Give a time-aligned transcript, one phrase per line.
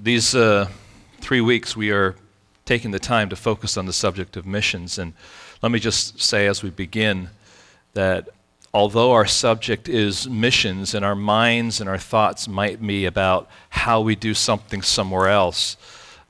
[0.00, 0.68] These uh,
[1.20, 2.14] three weeks, we are
[2.64, 4.96] taking the time to focus on the subject of missions.
[4.96, 5.12] And
[5.60, 7.30] let me just say as we begin
[7.94, 8.28] that
[8.72, 14.00] although our subject is missions and our minds and our thoughts might be about how
[14.00, 15.76] we do something somewhere else,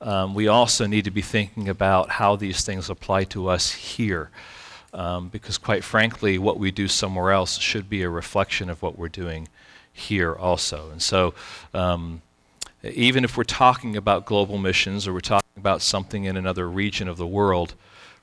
[0.00, 4.30] um, we also need to be thinking about how these things apply to us here.
[4.94, 8.98] Um, because, quite frankly, what we do somewhere else should be a reflection of what
[8.98, 9.46] we're doing
[9.92, 10.88] here also.
[10.90, 11.34] And so,
[11.74, 12.22] um,
[12.82, 17.09] even if we're talking about global missions or we're talking about something in another region
[17.09, 17.74] of the world,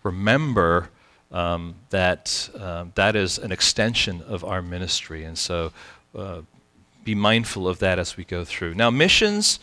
[0.04, 0.90] remember
[1.32, 5.26] um, that uh, that is an extension of our ministry.
[5.26, 5.72] And so
[6.18, 6.42] uh,
[7.04, 8.74] be mindful of that as we go through.
[8.76, 9.60] Now, missions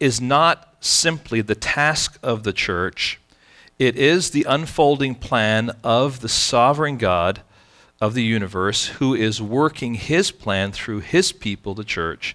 [0.00, 3.20] is not simply the task of the church,
[3.78, 7.42] it is the unfolding plan of the sovereign God
[8.00, 12.34] of the universe who is working his plan through his people, the church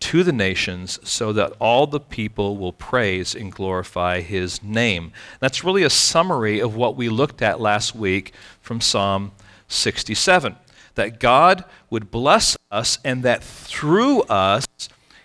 [0.00, 5.12] to the nations so that all the people will praise and glorify his name.
[5.40, 9.32] That's really a summary of what we looked at last week from Psalm
[9.68, 10.56] 67.
[10.94, 14.66] That God would bless us and that through us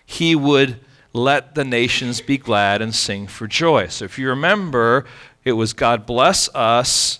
[0.06, 0.80] he would
[1.14, 3.88] let the nations be glad and sing for joy.
[3.88, 5.06] So if you remember,
[5.44, 7.20] it was God bless us,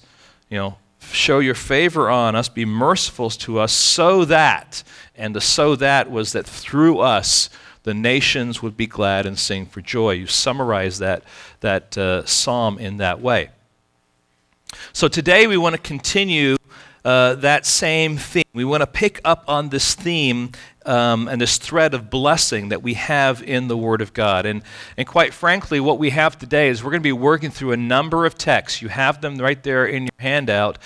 [0.50, 0.78] you know,
[1.14, 4.84] show your favor on us, be merciful to us, so that,
[5.16, 7.50] and the so that was that through us
[7.84, 10.12] the nations would be glad and sing for joy.
[10.12, 11.24] You summarize that,
[11.60, 13.50] that uh, psalm in that way.
[14.94, 16.56] So today we want to continue
[17.06, 18.43] uh, that same theme.
[18.56, 20.52] We want to pick up on this theme
[20.86, 24.46] um, and this thread of blessing that we have in the Word of God.
[24.46, 24.64] And,
[24.98, 27.78] and quite frankly, what we have today is we're going to be working through a
[27.78, 28.82] number of texts.
[28.82, 30.78] You have them right there in your handout,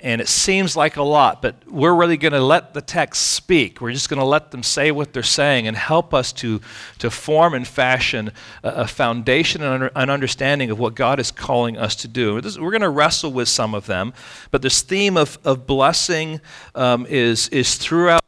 [0.00, 3.80] and it seems like a lot, but we're really going to let the text speak.
[3.80, 6.60] We're just going to let them say what they're saying and help us to,
[6.98, 11.78] to form and fashion a, a foundation and an understanding of what God is calling
[11.78, 12.34] us to do.
[12.34, 14.12] We're going to wrestle with some of them,
[14.50, 16.40] but this theme of, of blessing
[16.74, 18.24] um, is, is throughout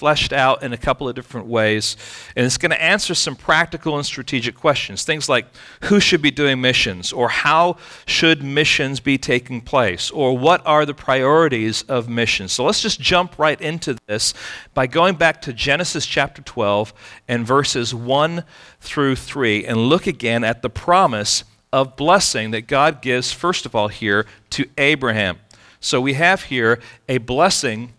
[0.00, 1.94] fleshed out in a couple of different ways.
[2.34, 5.04] And it's going to answer some practical and strategic questions.
[5.04, 5.44] Things like
[5.82, 10.86] who should be doing missions, or how should missions be taking place, or what are
[10.86, 12.52] the priorities of missions.
[12.52, 14.32] So let's just jump right into this
[14.72, 16.94] by going back to Genesis chapter 12
[17.28, 18.42] and verses 1
[18.80, 21.44] through 3 and look again at the promise
[21.74, 25.40] of blessing that God gives, first of all, here to Abraham.
[25.80, 27.94] So we have here a blessing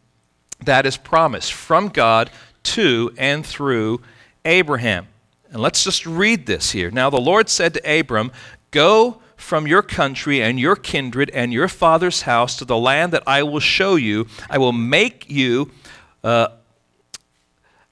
[0.64, 2.30] that is promised from God
[2.64, 4.02] to and through
[4.46, 5.08] Abraham.
[5.50, 6.92] And let's just read this here.
[6.92, 8.32] Now, the Lord said to Abram,
[8.70, 13.24] Go from your country and your kindred and your father's house to the land that
[13.28, 14.28] I will show you.
[14.50, 15.72] I will make you.
[16.24, 16.50] Uh,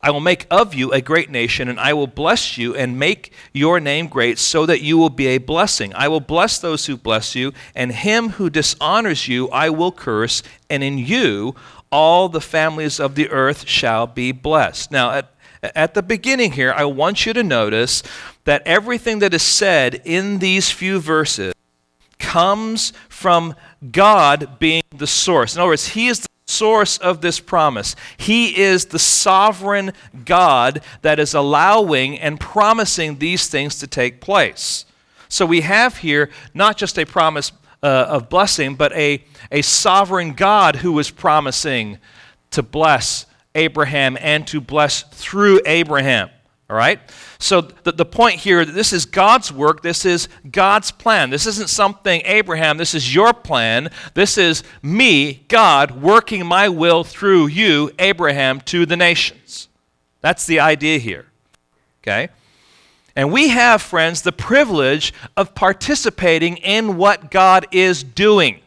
[0.01, 3.33] I will make of you a great nation, and I will bless you and make
[3.51, 5.93] your name great, so that you will be a blessing.
[5.93, 10.41] I will bless those who bless you, and him who dishonors you I will curse,
[10.69, 11.53] and in you
[11.91, 14.89] all the families of the earth shall be blessed.
[14.89, 18.01] Now, at, at the beginning here, I want you to notice
[18.45, 21.53] that everything that is said in these few verses
[22.19, 23.55] comes from
[23.91, 25.55] God being the source.
[25.55, 27.95] In other words, He is the source of this promise.
[28.17, 29.93] He is the sovereign
[30.25, 34.85] God that is allowing and promising these things to take place.
[35.27, 37.51] So we have here not just a promise
[37.83, 41.99] uh, of blessing, but a, a sovereign God who is promising
[42.51, 46.29] to bless Abraham and to bless through Abraham.
[46.69, 46.99] All right?
[47.41, 49.81] So the, the point here, this is God's work.
[49.81, 51.29] This is God's plan.
[51.29, 53.89] This isn't something, Abraham, this is your plan.
[54.13, 59.69] This is me, God, working my will through you, Abraham, to the nations.
[60.19, 61.27] That's the idea here.
[62.03, 62.27] Okay?
[63.15, 68.59] And we have, friends, the privilege of participating in what God is doing.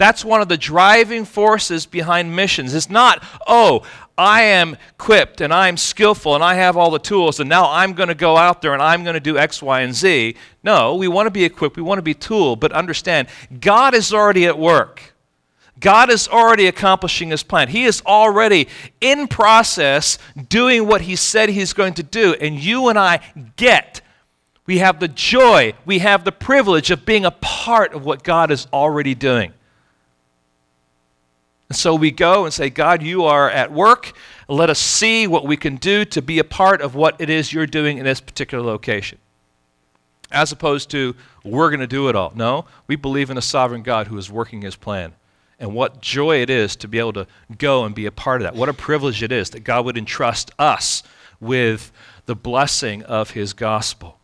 [0.00, 2.74] That's one of the driving forces behind missions.
[2.74, 3.82] It's not, oh,
[4.16, 7.92] I am equipped and I'm skillful and I have all the tools and now I'm
[7.92, 10.36] going to go out there and I'm going to do X, Y, and Z.
[10.62, 13.28] No, we want to be equipped, we want to be tooled, but understand,
[13.60, 15.14] God is already at work.
[15.78, 17.68] God is already accomplishing his plan.
[17.68, 18.68] He is already
[19.02, 20.16] in process
[20.48, 22.34] doing what he said he's going to do.
[22.40, 23.20] And you and I
[23.56, 24.00] get,
[24.64, 28.50] we have the joy, we have the privilege of being a part of what God
[28.50, 29.52] is already doing.
[31.70, 34.12] And so we go and say, God, you are at work.
[34.48, 37.52] Let us see what we can do to be a part of what it is
[37.52, 39.18] you're doing in this particular location.
[40.32, 41.14] As opposed to,
[41.44, 42.32] we're going to do it all.
[42.34, 45.12] No, we believe in a sovereign God who is working his plan.
[45.60, 48.44] And what joy it is to be able to go and be a part of
[48.44, 48.56] that.
[48.56, 51.04] What a privilege it is that God would entrust us
[51.38, 51.92] with
[52.26, 54.18] the blessing of his gospel.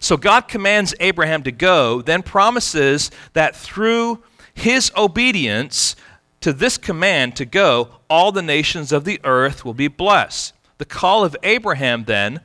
[0.00, 4.22] So God commands Abraham to go, then promises that through
[4.54, 5.96] his obedience
[6.40, 10.54] to this command to go, all the nations of the earth will be blessed.
[10.78, 12.40] The call of Abraham, then,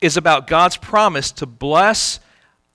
[0.00, 2.20] is about God's promise to bless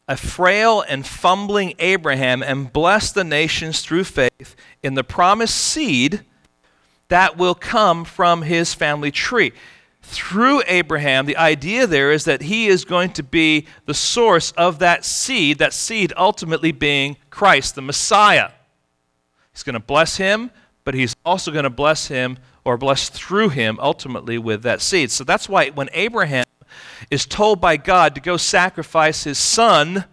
[0.07, 6.25] a frail and fumbling Abraham and bless the nations through faith in the promised seed
[7.07, 9.51] that will come from his family tree.
[10.01, 14.79] Through Abraham, the idea there is that he is going to be the source of
[14.79, 18.51] that seed, that seed ultimately being Christ, the Messiah.
[19.51, 20.51] He's going to bless him,
[20.83, 25.09] but he's also going to bless him or bless through him ultimately with that seed.
[25.09, 26.45] So that's why when Abraham
[27.09, 30.05] is told by God to go sacrifice his son,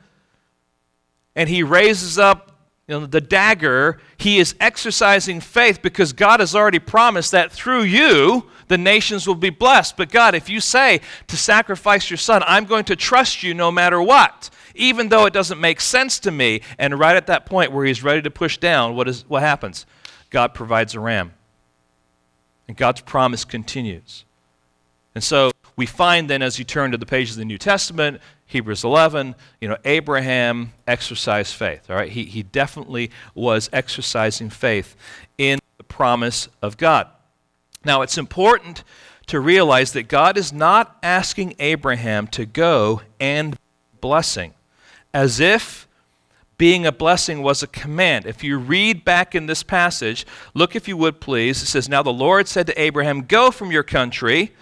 [1.36, 2.48] and he raises up
[2.88, 7.82] you know, the dagger, he is exercising faith because God has already promised that through
[7.82, 9.96] you, the nations will be blessed.
[9.96, 13.70] But God, if you say to sacrifice your son, I'm going to trust you no
[13.70, 14.48] matter what,
[14.78, 16.62] even though it doesn't make sense to me.
[16.78, 19.84] And right at that point where he's ready to push down, what, is, what happens?
[20.30, 21.34] God provides a ram.
[22.66, 24.24] And God's promise continues.
[25.14, 28.20] And so we find then as you turn to the pages of the New Testament,
[28.46, 32.10] Hebrews 11, you know, Abraham exercised faith, all right?
[32.10, 34.96] He, he definitely was exercising faith
[35.36, 37.08] in the promise of God.
[37.84, 38.84] Now, it's important
[39.26, 43.56] to realize that God is not asking Abraham to go and
[44.00, 44.54] blessing
[45.18, 45.88] as if
[46.58, 48.24] being a blessing was a command.
[48.24, 50.24] If you read back in this passage,
[50.54, 51.60] look if you would please.
[51.60, 54.52] It says, Now the Lord said to Abraham, Go from your country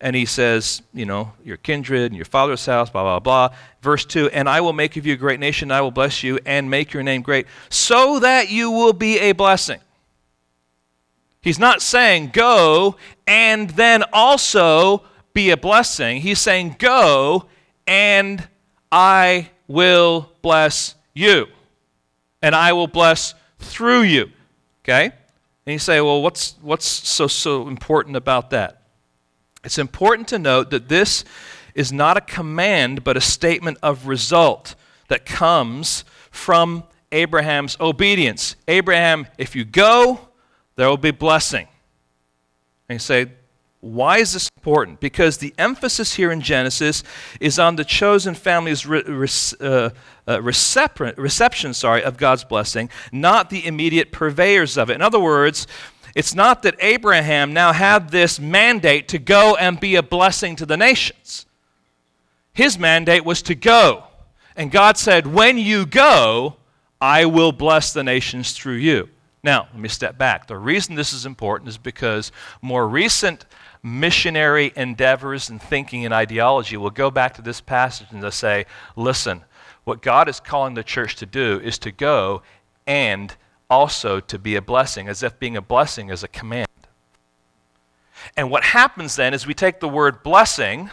[0.00, 3.56] and he says, you know, your kindred and your father's house, blah, blah, blah.
[3.80, 6.24] Verse 2 And I will make of you a great nation, and I will bless
[6.24, 9.78] you and make your name great, so that you will be a blessing.
[11.40, 12.96] He's not saying go
[13.28, 16.20] and then also be a blessing.
[16.22, 17.46] He's saying go
[17.86, 18.48] and
[18.90, 21.46] I will bless you.
[22.42, 24.30] And I will bless through you.
[24.84, 25.12] Okay?
[25.66, 28.82] And you say, well, what's, what's so, so important about that?
[29.64, 31.24] It's important to note that this
[31.74, 34.74] is not a command, but a statement of result
[35.08, 38.56] that comes from Abraham's obedience.
[38.68, 40.20] Abraham, if you go,
[40.76, 41.68] there will be blessing.
[42.88, 43.26] And you say,
[43.82, 45.00] why is this important?
[45.00, 47.02] Because the emphasis here in Genesis
[47.40, 49.28] is on the chosen family's re- re-
[49.60, 49.90] uh,
[50.28, 54.94] uh, reception sorry, of God's blessing, not the immediate purveyors of it.
[54.94, 55.66] In other words,
[56.14, 60.66] it's not that Abraham now had this mandate to go and be a blessing to
[60.66, 61.46] the nations.
[62.52, 64.04] His mandate was to go.
[64.54, 66.56] And God said, When you go,
[67.00, 69.08] I will bless the nations through you.
[69.42, 70.46] Now, let me step back.
[70.46, 72.30] The reason this is important is because
[72.60, 73.44] more recent
[73.82, 78.66] missionary endeavors and thinking and ideology We'll go back to this passage and they'll say,
[78.94, 79.42] listen,
[79.84, 82.42] what God is calling the church to do is to go
[82.86, 83.34] and
[83.68, 86.68] also to be a blessing, as if being a blessing is a command.
[88.36, 90.90] And what happens then is we take the word blessing,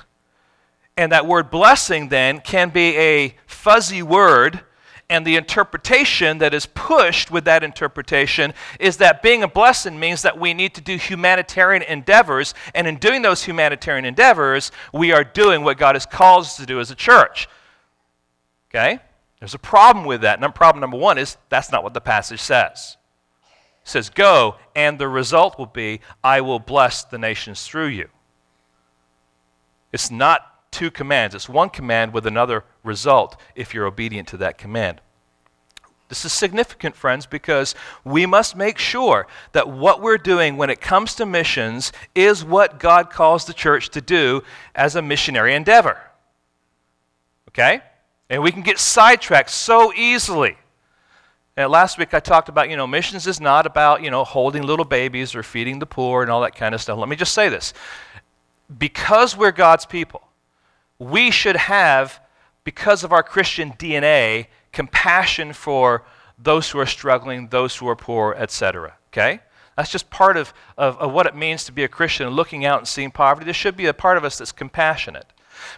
[0.97, 4.61] and that word blessing then can be a fuzzy word,
[5.09, 10.21] and the interpretation that is pushed with that interpretation is that being a blessing means
[10.21, 15.23] that we need to do humanitarian endeavors, and in doing those humanitarian endeavors, we are
[15.23, 17.49] doing what God has called us to do as a church.
[18.69, 18.99] Okay?
[19.39, 20.43] There's a problem with that.
[20.43, 22.97] And problem number one is that's not what the passage says.
[23.83, 28.09] It says, Go, and the result will be, I will bless the nations through you.
[29.91, 34.57] It's not two commands, it's one command with another result if you're obedient to that
[34.57, 35.01] command.
[36.09, 40.81] This is significant, friends, because we must make sure that what we're doing when it
[40.81, 44.41] comes to missions is what God calls the church to do
[44.73, 45.99] as a missionary endeavor.
[47.49, 47.81] Okay?
[48.27, 50.57] And we can get sidetracked so easily.
[51.55, 54.63] And last week I talked about, you know, missions is not about, you know, holding
[54.63, 56.97] little babies or feeding the poor and all that kind of stuff.
[56.97, 57.73] Let me just say this.
[58.77, 60.21] Because we're God's people,
[60.97, 62.19] we should have,
[62.63, 66.03] because of our Christian DNA, compassion for
[66.37, 68.95] those who are struggling, those who are poor, etc.
[69.11, 69.41] Okay?
[69.75, 72.79] That's just part of, of, of, what it means to be a Christian, looking out
[72.79, 73.45] and seeing poverty.
[73.45, 75.25] There should be a part of us that's compassionate.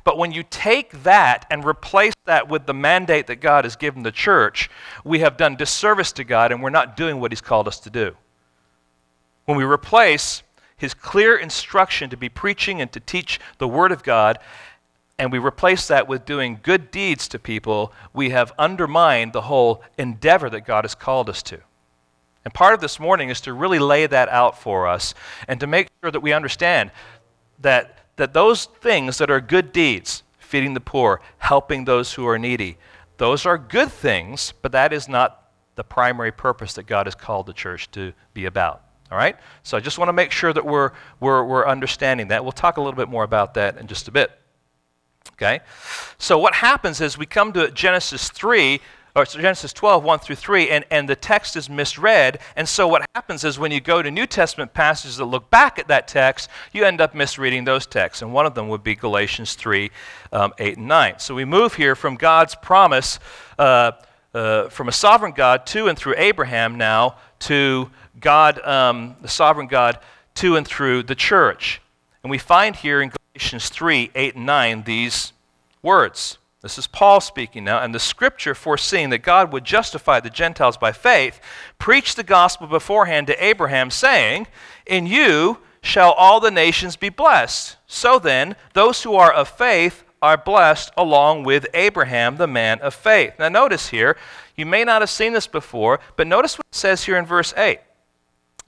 [0.04, 4.04] But when you take that and replace that with the mandate that God has given
[4.04, 4.70] the church,
[5.04, 7.90] we have done disservice to God and we're not doing what He's called us to
[7.90, 8.16] do.
[9.46, 10.44] When we replace
[10.78, 14.40] His clear instruction to be preaching and to teach the Word of God,
[15.22, 19.84] and we replace that with doing good deeds to people, we have undermined the whole
[19.96, 21.60] endeavor that God has called us to.
[22.44, 25.14] And part of this morning is to really lay that out for us
[25.48, 26.90] and to make sure that we understand
[27.60, 32.40] that that those things that are good deeds, feeding the poor, helping those who are
[32.40, 32.80] needy,
[33.18, 37.46] those are good things, but that is not the primary purpose that God has called
[37.46, 38.82] the church to be about.
[39.12, 39.38] All right?
[39.62, 42.44] So I just want to make sure that we're, we're, we're understanding that.
[42.44, 44.32] We'll talk a little bit more about that in just a bit.
[45.34, 45.62] Okay?
[46.18, 48.80] So what happens is we come to Genesis 3,
[49.16, 52.40] or Genesis 12, 1 through 3, and, and the text is misread.
[52.56, 55.80] And so what happens is when you go to New Testament passages that look back
[55.80, 58.22] at that text, you end up misreading those texts.
[58.22, 59.92] And one of them would be Galatians 3,
[60.32, 61.16] um, 8, and 9.
[61.20, 63.20] So we move here from God's promise,
[63.60, 63.92] uh,
[64.34, 69.68] uh, from a sovereign God to and through Abraham now to God, um, the sovereign
[69.68, 70.00] God,
[70.36, 71.82] to and through the church.
[72.24, 75.34] And we find here in Galatians 3, 8, and 9 these
[75.82, 76.38] words.
[76.62, 80.78] This is Paul speaking now, and the scripture foreseeing that God would justify the Gentiles
[80.78, 81.42] by faith,
[81.80, 84.46] preached the gospel beforehand to Abraham, saying,
[84.86, 87.78] In you shall all the nations be blessed.
[87.88, 92.94] So then, those who are of faith are blessed along with Abraham, the man of
[92.94, 93.34] faith.
[93.40, 94.16] Now, notice here,
[94.56, 97.56] you may not have seen this before, but notice what it says here in verse
[97.58, 97.80] 8.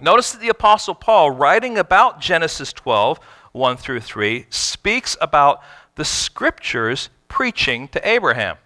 [0.02, 3.20] Notice that the Apostle Paul, writing about Genesis 12,
[3.54, 5.62] 1 through 3, speaks about
[5.96, 8.58] the scriptures preaching to Abraham.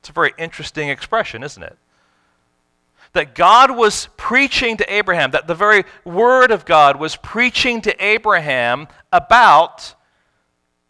[0.00, 1.78] It's a very interesting expression, isn't it?
[3.12, 8.04] That God was preaching to Abraham, that the very word of God was preaching to
[8.04, 9.94] Abraham about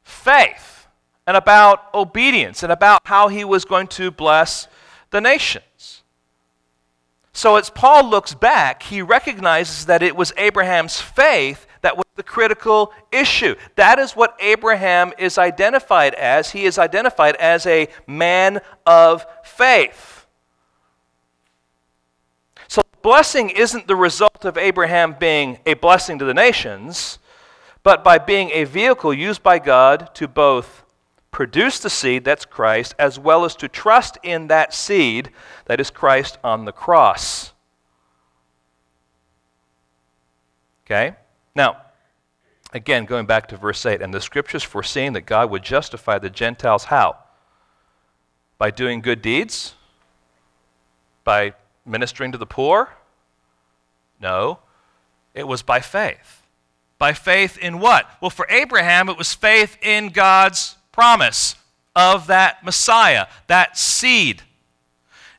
[0.03, 0.89] faith
[1.27, 4.69] and about obedience and about how he was going to bless
[5.11, 6.03] the nations.
[7.33, 12.23] So, as Paul looks back, he recognizes that it was Abraham's faith that was the
[12.23, 13.55] critical issue.
[13.77, 16.51] That is what Abraham is identified as.
[16.51, 20.27] He is identified as a man of faith.
[22.69, 27.19] So, blessing isn't the result of Abraham being a blessing to the nations,
[27.83, 30.85] but by being a vehicle used by God to both
[31.31, 35.29] produce the seed, that's Christ, as well as to trust in that seed,
[35.67, 37.53] that is Christ on the cross.
[40.87, 41.17] Okay?
[41.55, 41.83] Now,
[42.73, 46.31] again, going back to verse 8, and the scriptures foreseeing that God would justify the
[46.31, 47.17] Gentiles how?
[48.59, 49.75] By doing good deeds?
[51.23, 51.55] By
[51.87, 52.91] ministering to the poor?
[54.21, 54.59] No.
[55.35, 56.43] It was by faith.
[56.99, 58.09] By faith in what?
[58.21, 61.57] Well, for Abraham, it was faith in God's promise
[61.95, 64.43] of that Messiah, that seed.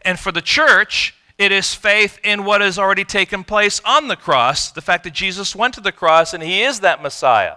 [0.02, 4.16] And for the church, it is faith in what has already taken place on the
[4.16, 7.56] cross, the fact that Jesus went to the cross and he is that Messiah.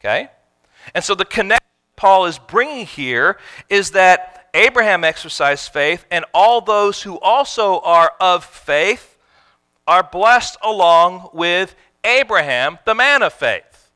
[0.00, 0.28] Okay?
[0.94, 6.60] And so the connection Paul is bringing here is that Abraham exercised faith, and all
[6.60, 9.18] those who also are of faith
[9.86, 13.90] are blessed along with Abraham, the man of faith.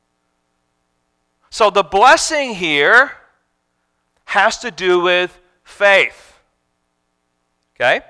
[1.50, 3.12] So the blessing here
[4.26, 6.38] has to do with faith.
[7.75, 8.02] Okay?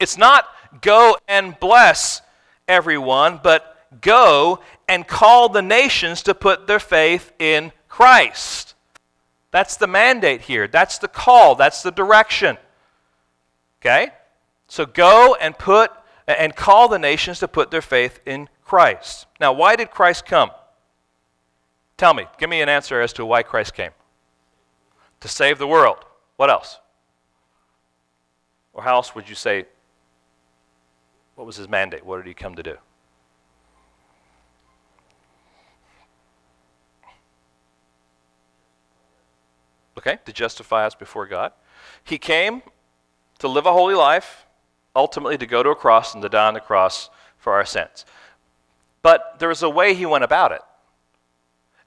[0.00, 0.46] It's not
[0.80, 2.22] go and bless
[2.68, 8.74] everyone, but go and call the nations to put their faith in Christ.
[9.50, 10.68] That's the mandate here.
[10.68, 11.54] That's the call.
[11.54, 12.58] That's the direction.
[13.80, 14.10] Okay?
[14.68, 15.92] So go and put
[16.26, 19.26] and call the nations to put their faith in Christ.
[19.40, 20.50] Now, why did Christ come?
[21.96, 22.26] Tell me.
[22.38, 23.92] Give me an answer as to why Christ came.
[25.20, 25.98] To save the world.
[26.36, 26.78] What else?
[28.72, 29.66] Or how else would you say
[31.36, 32.04] what was his mandate?
[32.04, 32.76] What did he come to do?
[39.98, 41.52] Okay, to justify us before God.
[42.02, 42.62] He came
[43.38, 44.46] to live a holy life,
[44.94, 48.04] ultimately to go to a cross and to die on the cross for our sins.
[49.02, 50.62] But there was a way he went about it.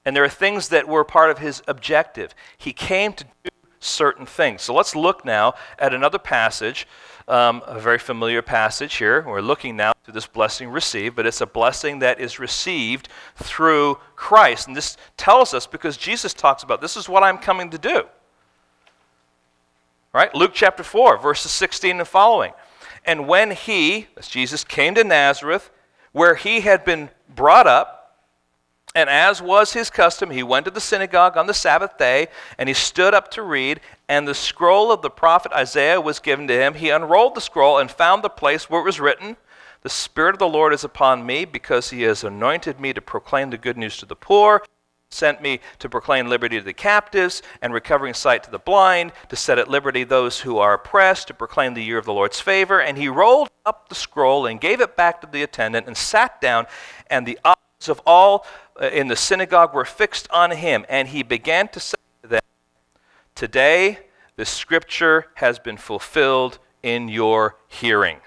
[0.04, 2.34] And there are things that were part of his objective.
[2.56, 4.62] He came to do certain things.
[4.62, 6.86] So let's look now at another passage
[7.30, 9.24] um, a very familiar passage here.
[9.26, 13.98] We're looking now to this blessing received, but it's a blessing that is received through
[14.16, 14.66] Christ.
[14.66, 18.02] And this tells us because Jesus talks about this is what I'm coming to do.
[20.12, 20.34] Right?
[20.34, 22.52] Luke chapter 4, verses 16 and following.
[23.04, 25.70] And when he, as Jesus, came to Nazareth,
[26.12, 27.99] where he had been brought up,
[28.94, 32.26] and as was his custom, he went to the synagogue on the Sabbath day,
[32.58, 36.48] and he stood up to read, and the scroll of the prophet Isaiah was given
[36.48, 36.74] to him.
[36.74, 39.36] He unrolled the scroll and found the place where it was written,
[39.82, 43.50] The Spirit of the Lord is upon me, because he has anointed me to proclaim
[43.50, 44.64] the good news to the poor,
[45.12, 49.36] sent me to proclaim liberty to the captives, and recovering sight to the blind, to
[49.36, 52.80] set at liberty those who are oppressed, to proclaim the year of the Lord's favor.
[52.80, 56.40] And he rolled up the scroll and gave it back to the attendant, and sat
[56.40, 56.66] down,
[57.08, 57.38] and the
[57.88, 58.46] of all
[58.80, 62.42] uh, in the synagogue were fixed on him, and he began to say to them,
[63.34, 64.00] Today
[64.36, 68.20] the scripture has been fulfilled in your hearing.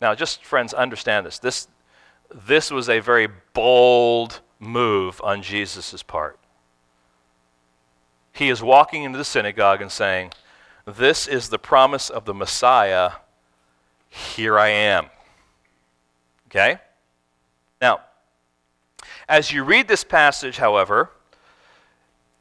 [0.00, 1.38] Now, just friends, understand this.
[1.38, 1.68] This,
[2.46, 6.38] this was a very bold move on Jesus' part.
[8.32, 10.32] He is walking into the synagogue and saying,
[10.84, 13.12] This is the promise of the Messiah.
[14.08, 15.06] Here I am.
[16.48, 16.78] Okay?
[17.80, 18.00] Now,
[19.28, 21.10] as you read this passage, however,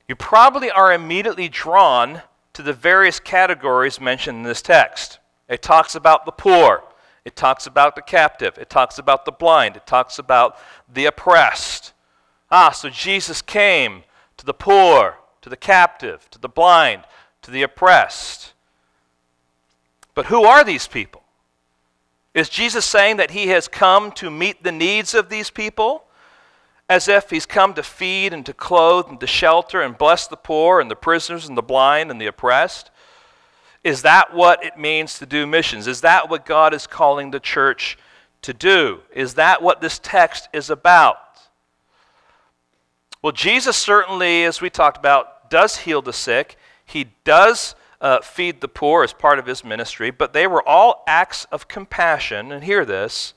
[0.07, 2.21] you probably are immediately drawn
[2.53, 5.19] to the various categories mentioned in this text.
[5.49, 6.83] It talks about the poor,
[7.25, 10.57] it talks about the captive, it talks about the blind, it talks about
[10.91, 11.93] the oppressed.
[12.51, 14.03] Ah, so Jesus came
[14.37, 17.03] to the poor, to the captive, to the blind,
[17.41, 18.53] to the oppressed.
[20.13, 21.24] But who are these people?
[22.35, 26.03] Is Jesus saying that he has come to meet the needs of these people?
[26.89, 30.35] As if he's come to feed and to clothe and to shelter and bless the
[30.35, 32.91] poor and the prisoners and the blind and the oppressed?
[33.85, 35.87] Is that what it means to do missions?
[35.87, 37.97] Is that what God is calling the church
[38.41, 38.99] to do?
[39.13, 41.17] Is that what this text is about?
[43.21, 46.57] Well, Jesus certainly, as we talked about, does heal the sick.
[46.83, 51.03] He does uh, feed the poor as part of his ministry, but they were all
[51.07, 53.33] acts of compassion, and hear this,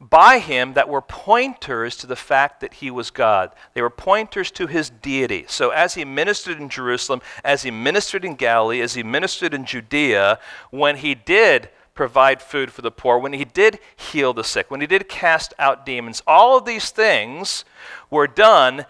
[0.00, 3.50] by him that were pointers to the fact that he was God.
[3.74, 5.44] They were pointers to his deity.
[5.48, 9.64] So as he ministered in Jerusalem, as he ministered in Galilee, as he ministered in
[9.64, 10.38] Judea,
[10.70, 14.80] when he did provide food for the poor, when he did heal the sick, when
[14.80, 17.64] he did cast out demons, all of these things
[18.08, 18.86] were done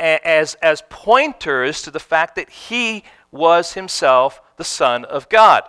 [0.00, 5.64] as, as pointers to the fact that he was himself the Son of God.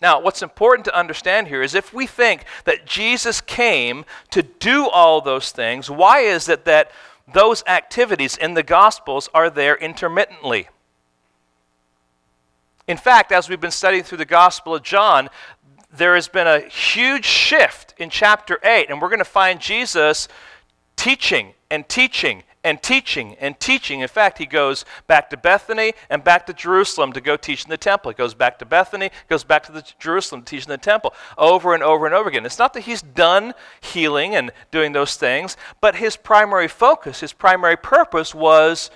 [0.00, 4.88] Now, what's important to understand here is if we think that Jesus came to do
[4.88, 6.92] all those things, why is it that
[7.32, 10.68] those activities in the Gospels are there intermittently?
[12.86, 15.28] In fact, as we've been studying through the Gospel of John,
[15.92, 20.28] there has been a huge shift in chapter 8, and we're going to find Jesus
[20.96, 24.00] teaching and teaching and teaching and teaching.
[24.00, 27.70] In fact, he goes back to Bethany and back to Jerusalem to go teach in
[27.70, 28.10] the temple.
[28.10, 31.74] He goes back to Bethany, goes back to Jerusalem to teach in the temple over
[31.74, 32.44] and over and over again.
[32.44, 37.32] It's not that he's done healing and doing those things, but his primary focus, his
[37.32, 38.90] primary purpose was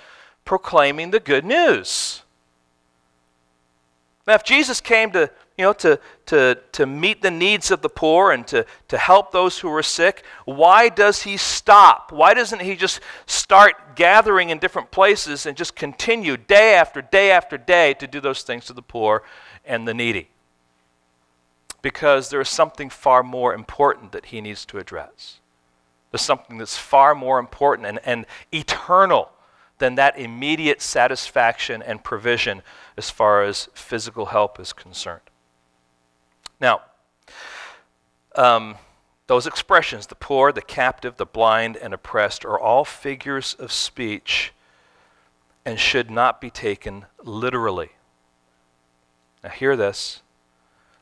[0.45, 2.23] proclaiming the good news.
[4.27, 7.89] Now, if Jesus came to you know, to, to, to meet the needs of the
[7.89, 12.11] poor and to, to help those who are sick, why does he stop?
[12.11, 17.29] Why doesn't he just start gathering in different places and just continue day after day
[17.29, 19.23] after day to do those things to the poor
[19.63, 20.29] and the needy?
[21.83, 25.39] Because there is something far more important that he needs to address.
[26.09, 29.29] There's something that's far more important and, and eternal
[29.77, 32.61] than that immediate satisfaction and provision
[32.97, 35.21] as far as physical help is concerned.
[36.59, 36.81] Now,
[38.35, 38.75] um,
[39.27, 44.53] those expressions, the poor, the captive, the blind, and oppressed, are all figures of speech
[45.65, 47.91] and should not be taken literally.
[49.43, 50.21] Now, hear this.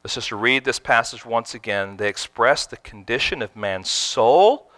[0.03, 1.97] Let's just read this passage once again.
[1.97, 4.71] They express the condition of man's soul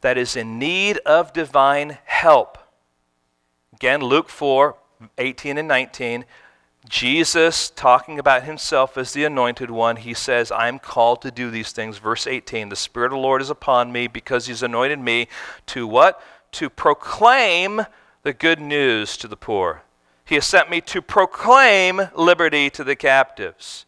[0.00, 2.58] that is in need of divine help.
[3.74, 4.76] Again, Luke 4
[5.18, 6.24] 18 and 19.
[6.88, 11.72] Jesus, talking about himself as the anointed one, he says, I'm called to do these
[11.72, 11.96] things.
[11.98, 15.28] Verse 18 The Spirit of the Lord is upon me because he's anointed me
[15.66, 16.20] to what?
[16.52, 17.82] To proclaim
[18.22, 19.82] the good news to the poor.
[20.26, 23.86] He has sent me to proclaim liberty to the captives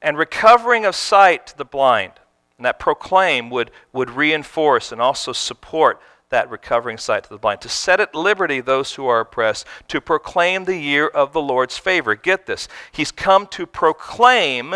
[0.00, 2.12] and recovering of sight to the blind.
[2.56, 7.60] And that proclaim would, would reinforce and also support that recovering sight to the blind,
[7.62, 11.78] to set at liberty those who are oppressed, to proclaim the year of the Lord's
[11.78, 12.14] favor.
[12.14, 12.68] Get this.
[12.92, 14.74] He's come to proclaim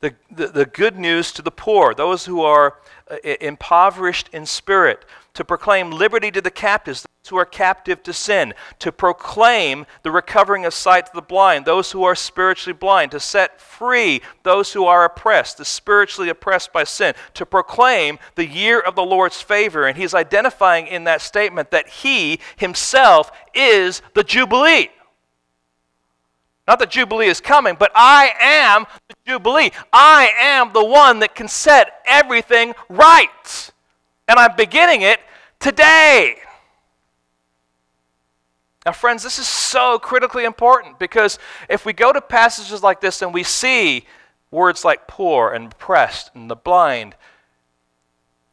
[0.00, 2.78] the, the, the good news to the poor, those who are
[3.08, 8.12] uh, impoverished in spirit, to proclaim liberty to the captives, those who are captive to
[8.12, 13.10] sin, to proclaim the recovering of sight to the blind, those who are spiritually blind,
[13.10, 18.46] to set free those who are oppressed, the spiritually oppressed by sin, to proclaim the
[18.46, 19.86] year of the Lord's favor.
[19.86, 24.90] And he's identifying in that statement that he himself is the Jubilee.
[26.68, 29.72] Not that Jubilee is coming, but I am the Jubilee.
[29.92, 33.71] I am the one that can set everything right.
[34.28, 35.20] And I'm beginning it
[35.58, 36.36] today.
[38.84, 43.22] Now, friends, this is so critically important because if we go to passages like this
[43.22, 44.04] and we see
[44.50, 47.14] words like poor and oppressed and the blind,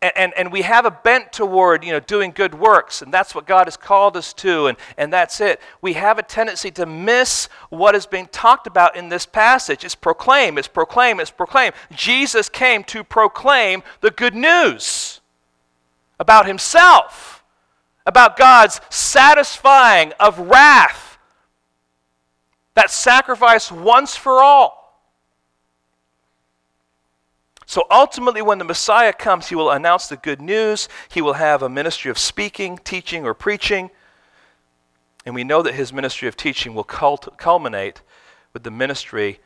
[0.01, 3.35] and, and, and, we have a bent toward you know, doing good works, and that's
[3.35, 5.59] what God has called us to, and, and that's it.
[5.81, 9.83] We have a tendency to miss what is being talked about in this passage.
[9.83, 11.73] It's proclaim, it's proclaim, it's proclaim.
[11.91, 15.18] Jesus came to proclaim the good news
[16.19, 17.43] about himself,
[18.05, 21.17] about God's satisfying of wrath,
[22.75, 24.79] that sacrifice once for all.
[27.65, 30.89] So ultimately, when the Messiah comes, he will announce the good news.
[31.11, 33.91] He will have a ministry of speaking, teaching, or preaching.
[35.23, 38.01] And we know that his ministry of teaching will culminate
[38.53, 39.39] with the ministry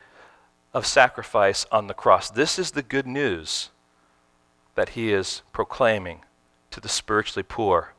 [0.72, 2.30] of sacrifice on the cross.
[2.30, 3.68] This is the good news
[4.74, 6.20] that he is proclaiming
[6.74, 7.92] to the spiritually poor.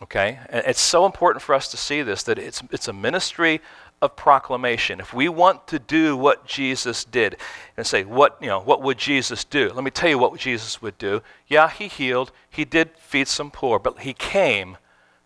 [0.00, 0.38] Okay?
[0.48, 3.60] And it's so important for us to see this that it's, it's a ministry
[4.00, 5.00] of proclamation.
[5.00, 7.38] If we want to do what Jesus did
[7.76, 9.72] and say, what, you know, what would Jesus do?
[9.74, 11.22] Let me tell you what Jesus would do.
[11.48, 14.76] Yeah, he healed, he did feed some poor, but he came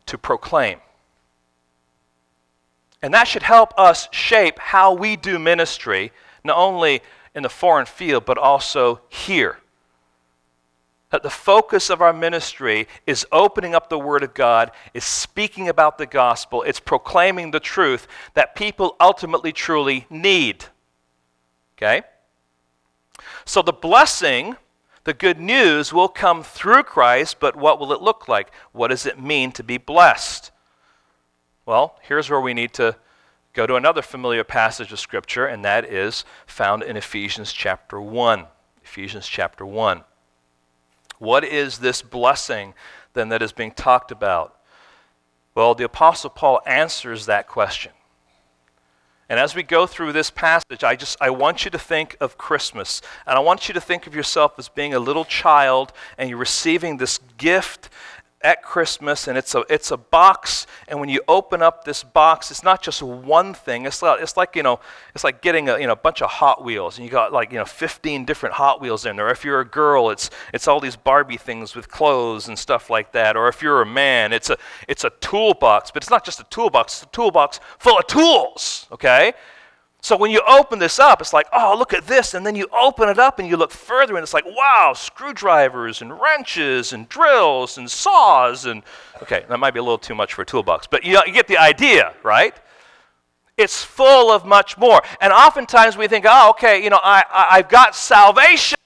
[0.07, 0.79] to proclaim.
[3.03, 7.03] And that should help us shape how we do ministry, not only
[7.35, 9.59] in the foreign field, but also here
[11.11, 15.69] that the focus of our ministry is opening up the Word of God, is speaking
[15.69, 20.67] about the gospel, it's proclaiming the truth that people ultimately truly need.
[21.77, 22.03] Okay?
[23.45, 24.57] So the blessing,
[25.05, 28.53] the good news, will come through Christ, but what will it look like?
[28.73, 30.53] What does it mean to be blessed?
[31.67, 32.97] Well, here's where we need to
[33.53, 38.47] go to another familiar passage of Scripture, and that is found in Ephesians chapter 1.
[38.85, 40.05] Ephesians chapter 1.
[41.21, 42.73] What is this blessing
[43.13, 44.57] then that is being talked about?
[45.55, 47.93] Well, the Apostle Paul answers that question.
[49.29, 52.39] And as we go through this passage, I just I want you to think of
[52.39, 53.03] Christmas.
[53.27, 56.39] And I want you to think of yourself as being a little child and you're
[56.39, 57.91] receiving this gift
[58.43, 60.67] at Christmas, and it's a, it's a box.
[60.89, 63.85] And when you open up this box, it's not just one thing.
[63.85, 64.81] It's like, it's like you know,
[65.15, 67.59] it's like getting a you know, bunch of Hot Wheels, and you got like you
[67.59, 69.29] know, 15 different Hot Wheels in there.
[69.31, 73.13] If you're a girl, it's it's all these Barbie things with clothes and stuff like
[73.13, 73.37] that.
[73.37, 74.57] Or if you're a man, it's a
[74.89, 76.95] it's a toolbox, but it's not just a toolbox.
[76.95, 78.87] It's a toolbox full of tools.
[78.93, 79.35] Okay.
[80.03, 82.33] So when you open this up, it's like, oh, look at this.
[82.35, 86.01] And then you open it up and you look further, and it's like, wow, screwdrivers
[86.01, 88.65] and wrenches and drills and saws.
[88.65, 88.83] And
[89.23, 91.49] okay, that might be a little too much for a toolbox, but you, you get
[91.49, 92.55] the idea, right?
[93.59, 95.03] It's full of much more.
[95.21, 98.77] And oftentimes we think, oh, okay, you know, I, I, I've got salvation.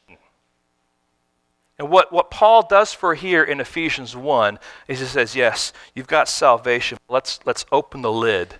[1.78, 6.06] And what, what Paul does for here in Ephesians 1 is he says, yes, you've
[6.06, 6.98] got salvation.
[7.08, 8.56] Let's, let's open the lid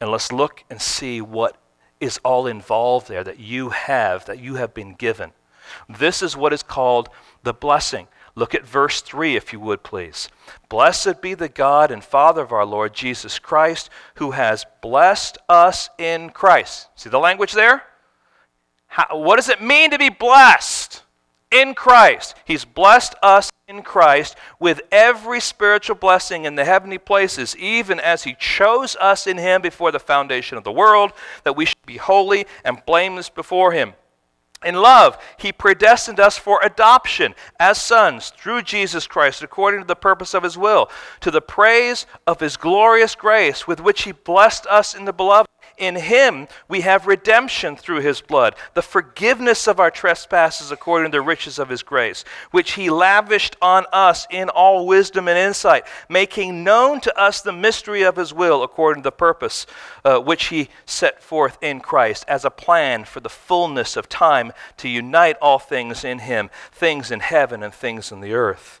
[0.00, 1.56] and let's look and see what
[2.02, 5.32] is all involved there that you have, that you have been given.
[5.88, 7.08] This is what is called
[7.44, 8.08] the blessing.
[8.34, 10.28] Look at verse 3, if you would, please.
[10.68, 15.90] Blessed be the God and Father of our Lord Jesus Christ, who has blessed us
[15.96, 16.88] in Christ.
[16.96, 17.84] See the language there?
[18.88, 21.01] How, what does it mean to be blessed?
[21.52, 22.34] In Christ.
[22.46, 28.24] He's blessed us in Christ with every spiritual blessing in the heavenly places, even as
[28.24, 31.12] He chose us in Him before the foundation of the world,
[31.44, 33.92] that we should be holy and blameless before Him.
[34.64, 39.96] In love, He predestined us for adoption as sons through Jesus Christ, according to the
[39.96, 44.66] purpose of His will, to the praise of His glorious grace, with which He blessed
[44.66, 45.48] us in the Beloved.
[45.82, 51.18] In him we have redemption through his blood, the forgiveness of our trespasses according to
[51.18, 55.84] the riches of his grace, which he lavished on us in all wisdom and insight,
[56.08, 59.66] making known to us the mystery of his will according to the purpose
[60.04, 64.52] uh, which he set forth in Christ as a plan for the fullness of time
[64.76, 68.80] to unite all things in him, things in heaven and things in the earth.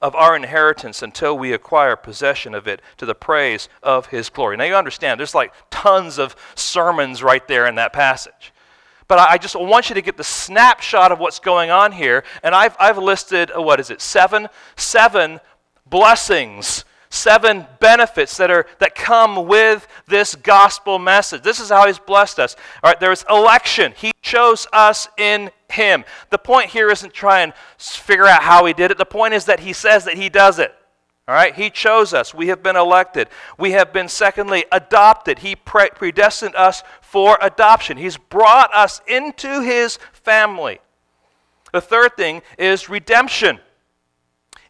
[0.00, 4.56] of our inheritance until we acquire possession of it to the praise of his glory.
[4.56, 8.52] Now you understand, there's like tons of sermons right there in that passage.
[9.08, 12.24] But I just want you to get the snapshot of what's going on here.
[12.42, 15.40] And I've, I've listed, uh, what is it, seven, seven
[15.88, 21.42] blessings seven benefits that are that come with this gospel message.
[21.42, 22.56] This is how he's blessed us.
[22.82, 23.92] All right, there's election.
[23.96, 26.04] He chose us in him.
[26.30, 28.98] The point here isn't trying to figure out how he did it.
[28.98, 30.74] The point is that he says that he does it.
[31.28, 31.54] All right?
[31.54, 32.32] He chose us.
[32.32, 33.28] We have been elected.
[33.58, 35.40] We have been, secondly, adopted.
[35.40, 37.98] He pre- predestined us for adoption.
[37.98, 40.80] He's brought us into His family.
[41.70, 43.60] The third thing is redemption.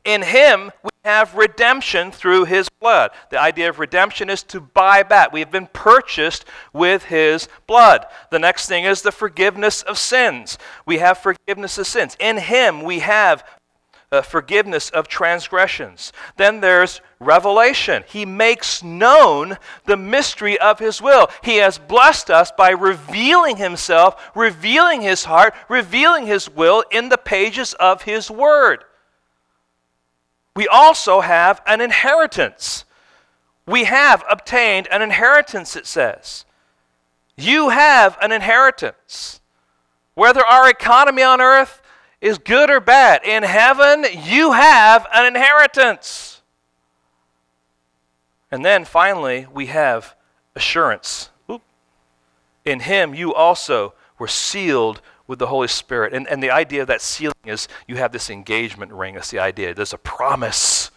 [0.04, 3.12] In Him, we have redemption through His blood.
[3.30, 5.32] The idea of redemption is to buy back.
[5.32, 6.44] We have been purchased
[6.74, 8.04] with His blood.
[8.30, 10.58] The next thing is the forgiveness of sins.
[10.84, 12.14] We have forgiveness of sins.
[12.20, 13.42] In Him, we have
[14.12, 16.12] uh, forgiveness of transgressions.
[16.36, 18.04] Then there's revelation.
[18.06, 21.28] He makes known the mystery of His will.
[21.42, 27.16] He has blessed us by revealing Himself, revealing His heart, revealing His will in the
[27.16, 28.84] pages of His Word.
[30.58, 32.84] We also have an inheritance.
[33.64, 36.46] We have obtained an inheritance, it says.
[37.36, 39.40] You have an inheritance.
[40.14, 41.80] Whether our economy on earth
[42.20, 43.24] is good or bad.
[43.24, 46.42] In heaven, you have an inheritance.
[48.50, 50.16] And then finally, we have
[50.56, 51.30] assurance.
[51.48, 51.62] Oop.
[52.64, 56.12] In Him, you also were sealed with the Holy Spirit.
[56.12, 59.14] And, and the idea of that sealing is you have this engagement ring.
[59.14, 59.72] That's the idea.
[59.72, 60.90] There's a promise.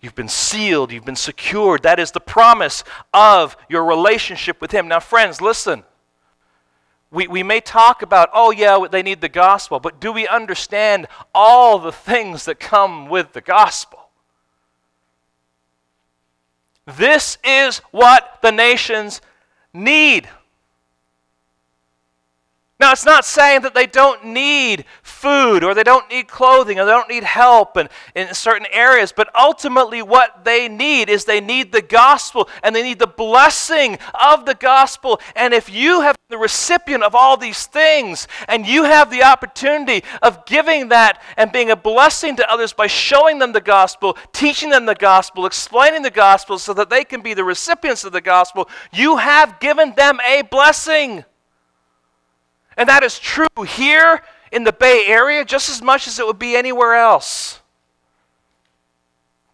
[0.00, 1.84] You've been sealed, you've been secured.
[1.84, 4.88] That is the promise of your relationship with Him.
[4.88, 5.84] Now, friends, listen
[7.14, 11.06] we, we may talk about, oh, yeah, they need the gospel, but do we understand
[11.32, 14.00] all the things that come with the gospel?
[16.86, 19.22] This is what the nations
[19.72, 20.28] need.
[22.80, 26.84] Now, it's not saying that they don't need food or they don't need clothing or
[26.84, 31.40] they don't need help in, in certain areas, but ultimately, what they need is they
[31.40, 35.20] need the gospel and they need the blessing of the gospel.
[35.36, 40.02] And if you have the recipient of all these things and you have the opportunity
[40.20, 44.70] of giving that and being a blessing to others by showing them the gospel, teaching
[44.70, 48.20] them the gospel, explaining the gospel so that they can be the recipients of the
[48.20, 51.24] gospel, you have given them a blessing.
[52.76, 56.38] And that is true here in the Bay Area just as much as it would
[56.38, 57.60] be anywhere else.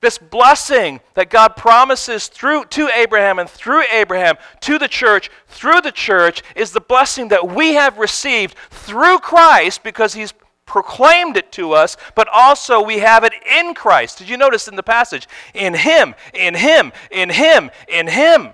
[0.00, 5.82] This blessing that God promises through to Abraham and through Abraham to the church, through
[5.82, 10.32] the church, is the blessing that we have received through Christ because he's
[10.64, 14.18] proclaimed it to us, but also we have it in Christ.
[14.18, 15.28] Did you notice in the passage?
[15.52, 18.50] In him, in him, in him, in him.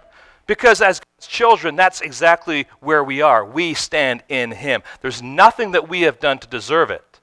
[0.47, 3.45] Because as children, that's exactly where we are.
[3.45, 4.83] We stand in Him.
[5.01, 7.21] There's nothing that we have done to deserve it.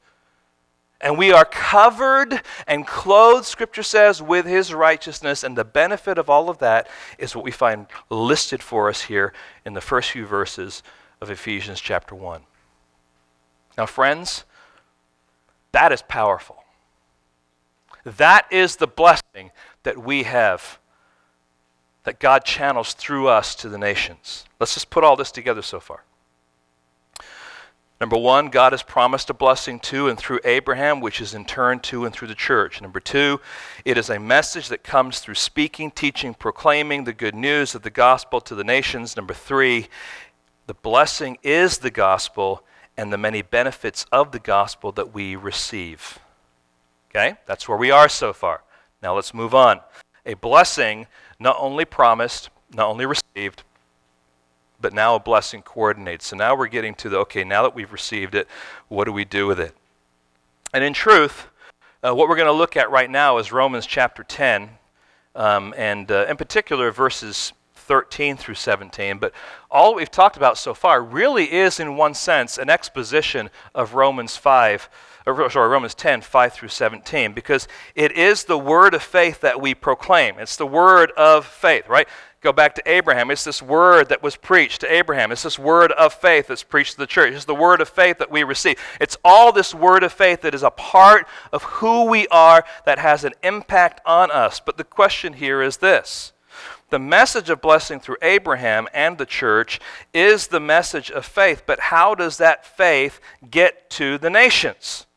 [1.01, 5.43] And we are covered and clothed, Scripture says, with His righteousness.
[5.43, 6.87] And the benefit of all of that
[7.17, 9.33] is what we find listed for us here
[9.65, 10.81] in the first few verses
[11.19, 12.41] of Ephesians chapter 1.
[13.77, 14.45] Now, friends,
[15.73, 16.63] that is powerful.
[18.05, 19.51] That is the blessing
[19.83, 20.79] that we have
[22.03, 24.45] that God channels through us to the nations.
[24.59, 26.03] Let's just put all this together so far.
[28.01, 31.79] Number one, God has promised a blessing to and through Abraham, which is in turn
[31.81, 32.81] to and through the church.
[32.81, 33.39] Number two,
[33.85, 37.89] it is a message that comes through speaking, teaching, proclaiming the good news of the
[37.89, 39.15] gospel to the nations.
[39.15, 39.87] Number three,
[40.67, 42.63] the blessing is the gospel
[42.97, 46.19] and the many benefits of the gospel that we receive.
[47.09, 47.35] Okay?
[47.45, 48.63] That's where we are so far.
[49.01, 49.79] Now let's move on.
[50.25, 51.07] A blessing
[51.43, 53.63] not only promised, not only received,
[54.79, 56.27] but now a blessing coordinates.
[56.27, 58.47] So now we're getting to the okay, now that we've received it,
[58.87, 59.75] what do we do with it?
[60.73, 61.47] And in truth,
[62.01, 64.69] uh, what we're going to look at right now is Romans chapter 10,
[65.35, 69.19] um, and uh, in particular verses 13 through 17.
[69.19, 69.33] But
[69.69, 74.37] all we've talked about so far really is, in one sense, an exposition of Romans
[74.37, 74.89] 5
[75.25, 79.41] Uh, or sorry, Romans 10, 5 through 17, because it is the word of faith
[79.41, 80.39] that we proclaim.
[80.39, 82.07] It's the word of faith, right?
[82.41, 83.31] Go back to Abraham.
[83.31, 85.31] It's this word that was preached to Abraham.
[85.31, 87.33] It's this word of faith that's preached to the church.
[87.33, 88.77] It's the word of faith that we receive.
[88.99, 92.99] It's all this word of faith that is a part of who we are that
[92.99, 94.59] has an impact on us.
[94.59, 96.33] But the question here is this
[96.89, 99.79] the message of blessing through Abraham and the church
[100.13, 105.07] is the message of faith, but how does that faith get to the nations?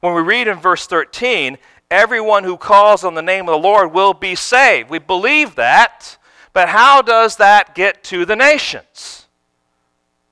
[0.00, 1.58] When we read in verse 13,
[1.90, 4.90] everyone who calls on the name of the Lord will be saved.
[4.90, 6.18] We believe that,
[6.52, 9.26] but how does that get to the nations?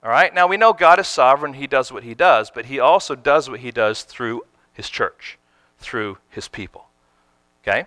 [0.02, 2.78] All right, now we know God is sovereign, He does what He does, but He
[2.78, 5.38] also does what He does through His church,
[5.78, 6.86] through His people.
[7.62, 7.86] Okay?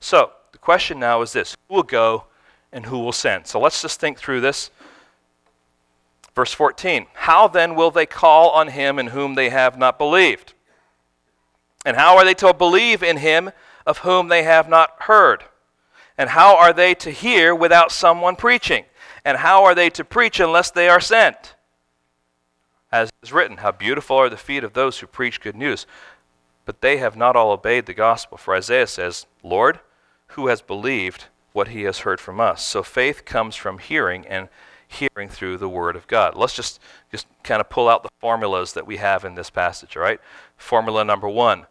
[0.00, 2.24] So, the question now is this who will go
[2.72, 3.46] and who will send?
[3.46, 4.70] So let's just think through this.
[6.34, 10.53] Verse 14 How then will they call on him in whom they have not believed?
[11.84, 13.50] And how are they to believe in him
[13.86, 15.44] of whom they have not heard?
[16.16, 18.84] And how are they to hear without someone preaching?
[19.24, 21.54] And how are they to preach unless they are sent?
[22.92, 25.86] As is written, How beautiful are the feet of those who preach good news.
[26.64, 28.38] But they have not all obeyed the gospel.
[28.38, 29.80] For Isaiah says, Lord,
[30.28, 32.64] who has believed what he has heard from us?
[32.64, 34.48] So faith comes from hearing, and
[34.88, 36.36] hearing through the word of God.
[36.36, 39.96] Let's just, just kind of pull out the formulas that we have in this passage,
[39.96, 40.20] all right?
[40.56, 41.66] Formula number one.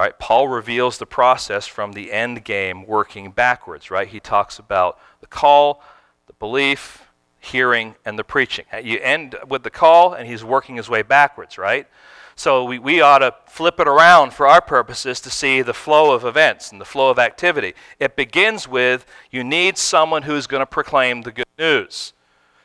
[0.00, 4.08] All right, Paul reveals the process from the end game working backwards, right?
[4.08, 5.82] He talks about the call,
[6.26, 7.06] the belief,
[7.38, 8.64] hearing, and the preaching.
[8.72, 11.86] Uh, you end with the call, and he's working his way backwards, right?
[12.34, 16.14] So we, we ought to flip it around for our purposes to see the flow
[16.14, 17.74] of events and the flow of activity.
[17.98, 22.14] It begins with you need someone who's going to proclaim the good news.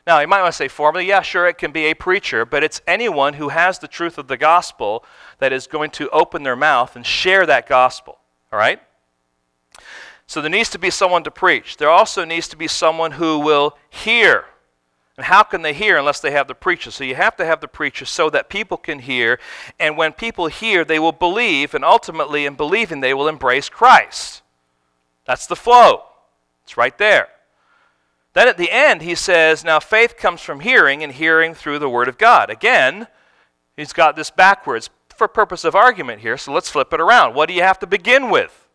[0.08, 2.64] Now, you might want to say formally, yeah, sure, it can be a preacher, but
[2.64, 5.04] it's anyone who has the truth of the gospel
[5.40, 8.20] that is going to open their mouth and share that gospel.
[8.54, 8.80] All right?
[10.28, 11.78] So there needs to be someone to preach.
[11.78, 14.46] There also needs to be someone who will hear.
[15.18, 16.92] And how can they hear unless they have the preacher?
[16.92, 19.40] So you have to have the preacher so that people can hear.
[19.80, 24.44] And when people hear, they will believe, and ultimately, in believing, they will embrace Christ.
[25.26, 26.04] That's the flow.
[26.64, 27.30] It's right there.
[28.36, 31.90] Then at the end, he says, Now faith comes from hearing, and hearing through the
[31.90, 32.50] Word of God.
[32.50, 33.08] Again,
[33.78, 37.34] he's got this backwards for purpose of argument here, so let's flip it around.
[37.34, 38.68] What do you have to begin with?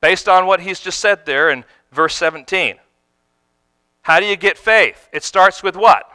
[0.00, 2.76] Based on what he's just said there in verse 17.
[4.00, 5.10] How do you get faith?
[5.12, 6.10] It starts with what?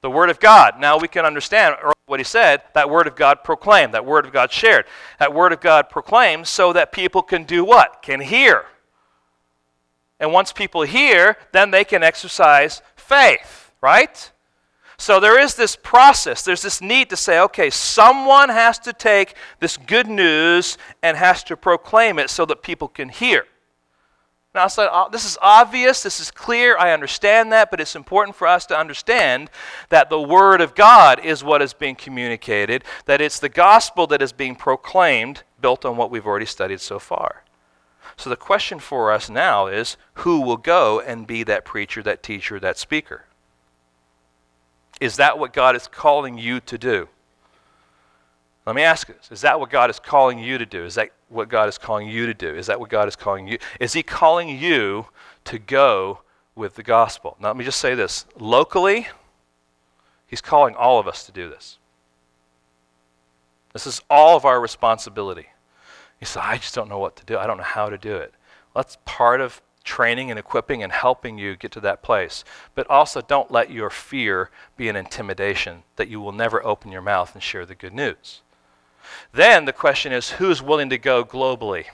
[0.00, 0.80] The Word of God.
[0.80, 4.32] Now we can understand what he said that Word of God proclaimed, that Word of
[4.32, 4.86] God shared.
[5.18, 8.00] That Word of God proclaimed so that people can do what?
[8.00, 8.64] Can hear.
[10.18, 14.32] And once people hear, then they can exercise faith, right?
[14.98, 19.34] So there is this process, there's this need to say, okay, someone has to take
[19.60, 23.44] this good news and has to proclaim it so that people can hear.
[24.54, 28.46] Now, so, this is obvious, this is clear, I understand that, but it's important for
[28.46, 29.50] us to understand
[29.90, 34.22] that the Word of God is what is being communicated, that it's the gospel that
[34.22, 37.42] is being proclaimed, built on what we've already studied so far.
[38.18, 42.22] So the question for us now is who will go and be that preacher, that
[42.22, 43.24] teacher, that speaker?
[45.00, 47.08] Is that what God is calling you to do?
[48.64, 49.28] Let me ask this.
[49.30, 50.84] Is that what God is calling you to do?
[50.84, 52.54] Is that what God is calling you to do?
[52.54, 53.58] Is that what God is calling you?
[53.78, 55.06] Is He calling you
[55.44, 56.20] to go
[56.54, 57.36] with the gospel?
[57.38, 58.24] Now, let me just say this.
[58.38, 59.06] Locally,
[60.26, 61.78] He's calling all of us to do this.
[63.72, 65.48] This is all of our responsibility.
[66.20, 67.38] You say, I just don't know what to do.
[67.38, 68.32] I don't know how to do it.
[68.72, 72.44] Well, that's part of training and equipping and helping you get to that place.
[72.74, 77.02] But also, don't let your fear be an intimidation that you will never open your
[77.02, 78.42] mouth and share the good news.
[79.32, 81.84] Then the question is who's willing to go globally?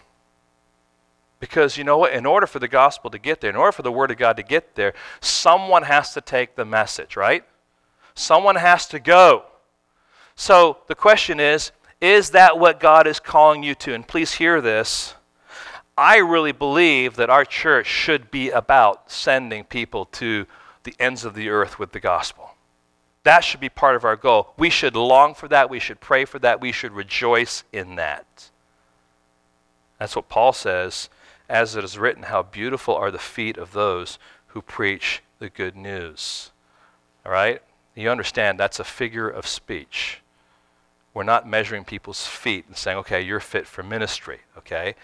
[1.38, 2.12] Because you know what?
[2.12, 4.36] In order for the gospel to get there, in order for the word of God
[4.36, 7.44] to get there, someone has to take the message, right?
[8.14, 9.44] Someone has to go.
[10.36, 13.94] So the question is is that what God is calling you to?
[13.94, 15.14] And please hear this.
[15.96, 20.46] I really believe that our church should be about sending people to
[20.82, 22.50] the ends of the earth with the gospel.
[23.22, 24.52] That should be part of our goal.
[24.58, 25.70] We should long for that.
[25.70, 26.60] We should pray for that.
[26.60, 28.50] We should rejoice in that.
[30.00, 31.08] That's what Paul says,
[31.48, 35.76] as it is written, how beautiful are the feet of those who preach the good
[35.76, 36.50] news.
[37.24, 37.62] All right?
[37.94, 40.21] You understand that's a figure of speech.
[41.14, 44.94] We're not measuring people's feet and saying, okay, you're fit for ministry, okay?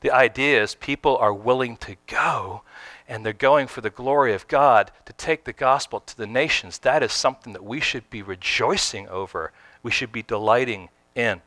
[0.00, 2.62] The idea is people are willing to go
[3.08, 6.78] and they're going for the glory of God to take the gospel to the nations.
[6.78, 9.52] That is something that we should be rejoicing over.
[9.82, 11.42] We should be delighting in.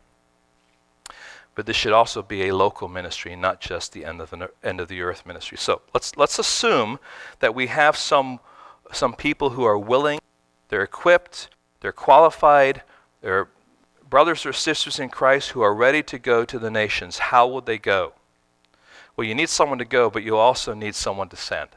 [1.54, 4.80] But this should also be a local ministry, not just the end of the end
[4.80, 5.58] of the earth ministry.
[5.58, 6.98] So let's let's assume
[7.40, 8.40] that we have some
[8.92, 10.20] some people who are willing,
[10.70, 11.50] they're equipped,
[11.82, 12.84] they're qualified,
[13.22, 13.50] they're
[14.12, 17.62] brothers or sisters in Christ who are ready to go to the nations, how will
[17.62, 18.14] they go?
[19.16, 21.70] Well, you need someone to go, but you also need someone to send.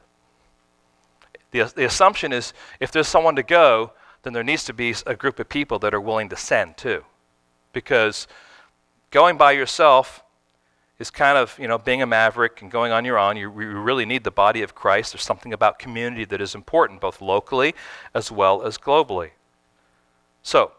[1.52, 3.92] The, the assumption is if there's someone to go,
[4.24, 7.04] then there needs to be a group of people that are willing to send too.
[7.72, 8.26] Because
[9.10, 10.24] going by yourself
[10.98, 13.36] is kind of, you know, being a maverick and going on your own.
[13.36, 15.12] You, you really need the body of Christ.
[15.12, 17.74] There's something about community that is important, both locally
[18.12, 19.30] as well as globally.
[20.42, 20.72] So,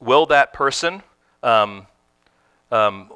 [0.00, 1.02] will that person,
[1.42, 1.86] um,
[2.70, 3.10] um,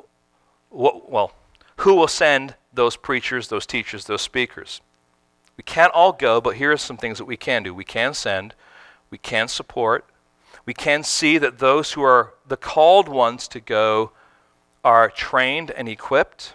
[0.70, 1.32] wh- well,
[1.78, 4.80] who will send those preachers, those teachers, those speakers?
[5.56, 7.74] We can't all go, but here are some things that we can do.
[7.74, 8.54] We can send,
[9.10, 10.04] we can support,
[10.68, 14.12] we can see that those who are the called ones to go
[14.84, 16.54] are trained and equipped.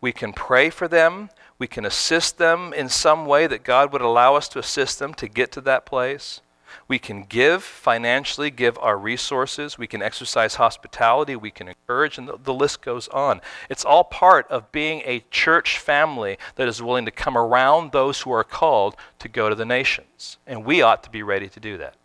[0.00, 1.30] We can pray for them.
[1.58, 5.14] We can assist them in some way that God would allow us to assist them
[5.14, 6.40] to get to that place.
[6.88, 9.78] We can give financially, give our resources.
[9.78, 11.36] We can exercise hospitality.
[11.36, 13.40] We can encourage, and the, the, list goes on.
[13.68, 18.20] It's all part of being a church family that is willing to come around those
[18.20, 20.38] who are called to go to the nations.
[20.46, 21.96] And we ought to be ready to do that.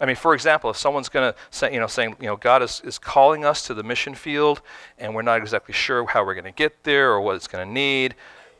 [0.00, 2.62] I mean, for example, if someone's going to say, you know, saying, you know, God
[2.62, 4.62] is, is calling us to the mission field
[4.96, 7.66] and we're not exactly sure how we're going to get there or what it's going
[7.66, 8.14] to need,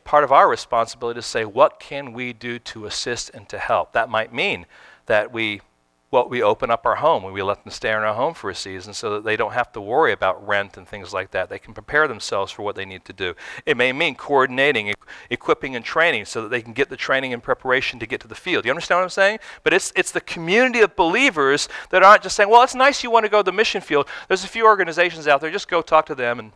[0.09, 3.93] part of our responsibility to say, what can we do to assist and to help?
[3.93, 4.65] That might mean
[5.05, 5.61] that we
[6.09, 8.49] well, we open up our home and we let them stay in our home for
[8.49, 11.47] a season so that they don't have to worry about rent and things like that.
[11.47, 13.35] They can prepare themselves for what they need to do.
[13.67, 14.95] It may mean coordinating,
[15.29, 18.27] equipping, and training so that they can get the training and preparation to get to
[18.27, 18.65] the field.
[18.65, 19.37] You understand what I'm saying?
[19.63, 23.11] But it's, it's the community of believers that aren't just saying, well, it's nice you
[23.11, 24.07] want to go to the mission field.
[24.27, 26.51] There's a few organizations out there, just go talk to them and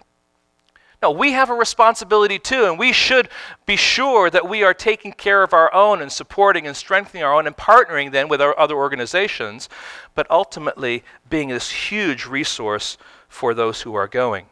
[1.04, 3.28] no, we have a responsibility too, and we should
[3.66, 7.34] be sure that we are taking care of our own and supporting and strengthening our
[7.34, 9.68] own and partnering then with our other organizations,
[10.16, 12.98] but ultimately being this huge resource
[13.28, 14.46] for those who are going.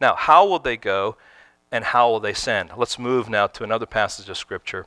[0.00, 1.18] Now, how will they go
[1.70, 2.70] and how will they send?
[2.74, 4.86] Let's move now to another passage of Scripture,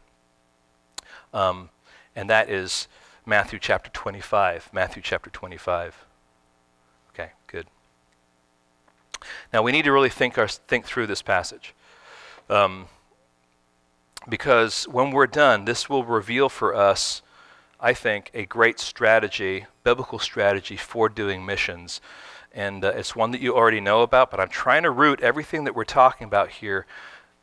[1.36, 1.70] um,
[2.16, 2.88] and that is
[3.28, 4.72] Matthew chapter 25.
[4.74, 6.04] Matthew chapter 25.
[7.14, 7.68] Okay, good.
[9.54, 11.74] Now, we need to really think, our, think through this passage.
[12.50, 12.88] Um,
[14.30, 17.22] because when we're done, this will reveal for us,
[17.80, 22.00] I think, a great strategy, biblical strategy for doing missions.
[22.54, 25.64] And uh, it's one that you already know about, but I'm trying to root everything
[25.66, 26.86] that we're talking about here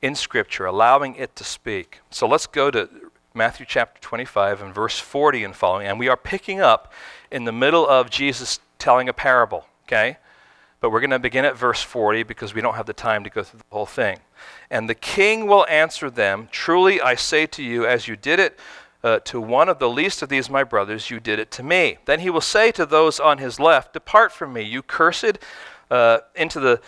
[0.01, 2.01] in Scripture, allowing it to speak.
[2.11, 2.89] So let's go to
[3.35, 5.87] Matthew chapter 25 and verse 40 and following.
[5.87, 6.93] And we are picking up
[7.31, 10.19] in the middle of Jesus telling a parable, okay?
[10.81, 13.31] But we're going to begin at verse 40 because we don't have the time to
[13.31, 14.20] go through the whole thing.
[14.70, 18.59] And the king will answer them Truly I say to you, as you did it
[19.03, 21.99] uh, to one of the least of these my brothers, you did it to me.
[22.05, 25.39] Then he will say to those on his left, Depart from me, you cursed,
[25.91, 26.81] uh, into the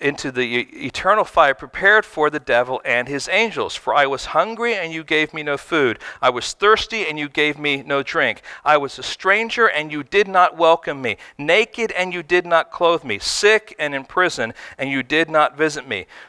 [0.00, 3.74] into the eternal fire prepared for the devil and his angels.
[3.74, 5.98] For I was hungry, and you gave me no food.
[6.20, 8.42] I was thirsty, and you gave me no drink.
[8.64, 11.16] I was a stranger, and you did not welcome me.
[11.36, 13.18] Naked, and you did not clothe me.
[13.18, 16.06] Sick and in prison, and you did not visit me.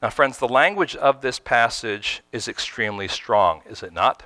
[0.00, 4.22] Now, friends, the language of this passage is extremely strong, is it not?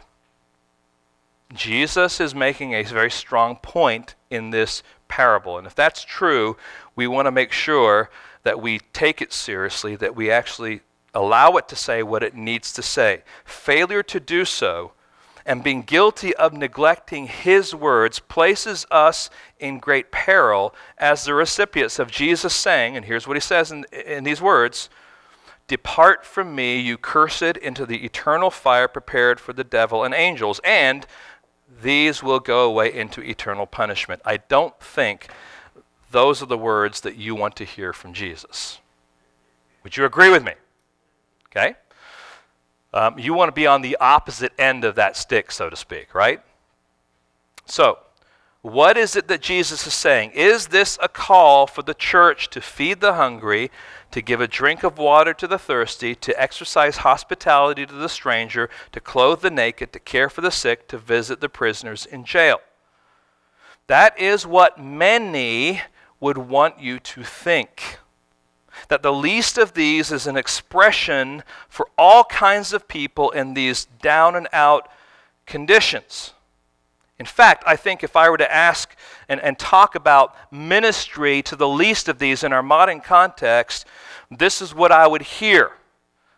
[1.54, 5.58] Jesus is making a very strong point in this parable.
[5.58, 6.56] And if that's true,
[6.96, 8.10] we want to make sure
[8.42, 10.80] that we take it seriously, that we actually
[11.14, 13.22] allow it to say what it needs to say.
[13.44, 14.92] Failure to do so
[15.44, 21.98] and being guilty of neglecting his words places us in great peril as the recipients
[21.98, 24.88] of Jesus saying, and here's what he says in, in these words
[25.68, 30.60] Depart from me, you cursed, into the eternal fire prepared for the devil and angels,
[30.64, 31.06] and
[31.80, 34.20] these will go away into eternal punishment.
[34.24, 35.28] I don't think
[36.10, 38.80] those are the words that you want to hear from Jesus.
[39.82, 40.52] Would you agree with me?
[41.50, 41.74] Okay?
[42.94, 46.14] Um, you want to be on the opposite end of that stick, so to speak,
[46.14, 46.42] right?
[47.64, 47.98] So,
[48.60, 50.32] what is it that Jesus is saying?
[50.34, 53.70] Is this a call for the church to feed the hungry,
[54.12, 58.70] to give a drink of water to the thirsty, to exercise hospitality to the stranger,
[58.92, 62.60] to clothe the naked, to care for the sick, to visit the prisoners in jail?
[63.88, 65.82] That is what many
[66.20, 67.98] would want you to think.
[68.88, 73.86] That the least of these is an expression for all kinds of people in these
[74.00, 74.88] down and out
[75.46, 76.32] conditions.
[77.18, 78.96] In fact, I think if I were to ask
[79.28, 83.86] and, and talk about ministry to the least of these in our modern context,
[84.30, 85.72] this is what I would hear.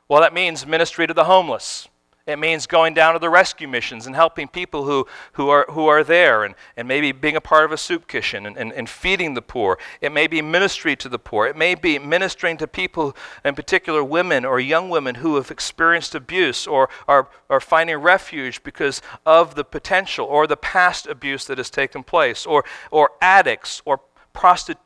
[0.09, 1.89] Well, that means ministry to the homeless,
[2.27, 5.87] it means going down to the rescue missions and helping people who, who, are, who
[5.89, 8.89] are there and, and maybe being a part of a soup kitchen and, and, and
[8.89, 9.79] feeding the poor.
[10.01, 11.47] It may be ministry to the poor.
[11.47, 13.15] It may be ministering to people,
[13.45, 18.63] in particular women or young women who have experienced abuse or are, are finding refuge
[18.63, 23.83] because of the potential or the past abuse that has taken place, or, or addicts
[23.85, 24.01] or
[24.33, 24.84] prostitutes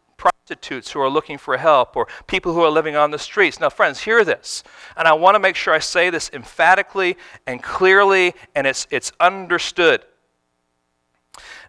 [0.48, 3.60] prostitutes who are looking for help or people who are living on the streets.
[3.60, 4.64] Now, friends, hear this.
[4.96, 9.12] And I want to make sure I say this emphatically and clearly and it's, it's
[9.20, 10.02] understood.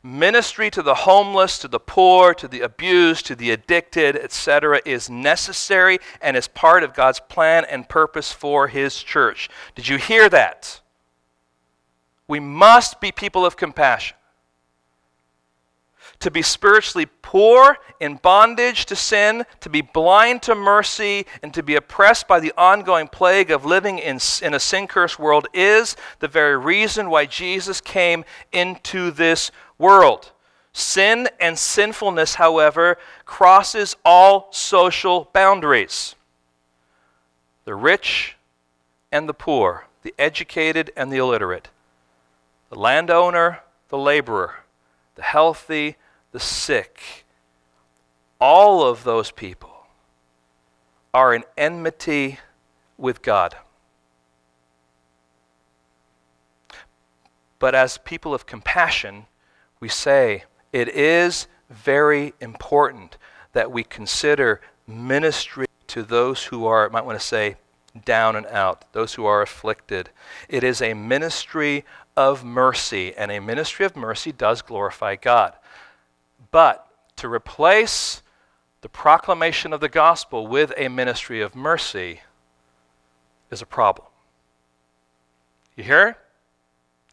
[0.01, 5.09] Ministry to the homeless, to the poor, to the abused, to the addicted, etc., is
[5.09, 9.49] necessary and is part of God's plan and purpose for His church.
[9.75, 10.79] Did you hear that?
[12.29, 14.15] We must be people of compassion
[16.19, 21.63] to be spiritually poor, in bondage to sin, to be blind to mercy, and to
[21.63, 25.95] be oppressed by the ongoing plague of living in, in a sin cursed world is
[26.19, 30.31] the very reason why Jesus came into this world.
[30.73, 36.15] Sin and sinfulness, however, crosses all social boundaries.
[37.65, 38.35] The rich
[39.11, 41.69] and the poor, the educated and the illiterate,
[42.69, 43.59] the landowner,
[43.89, 44.55] the laborer,
[45.15, 45.97] the healthy,
[46.31, 47.25] the sick,
[48.39, 49.87] all of those people
[51.13, 52.39] are in enmity
[52.97, 53.55] with God.
[57.57, 59.25] But as people of compassion,
[59.79, 63.17] we say it is very important
[63.53, 67.55] that we consider ministry to those who are, might want to say,
[68.05, 70.09] down and out, those who are afflicted.
[70.47, 71.83] It is a ministry
[72.15, 75.53] of mercy, and a ministry of mercy does glorify God.
[76.51, 76.87] But
[77.17, 78.21] to replace
[78.81, 82.21] the proclamation of the gospel with a ministry of mercy
[83.51, 84.07] is a problem.
[85.75, 86.17] You hear?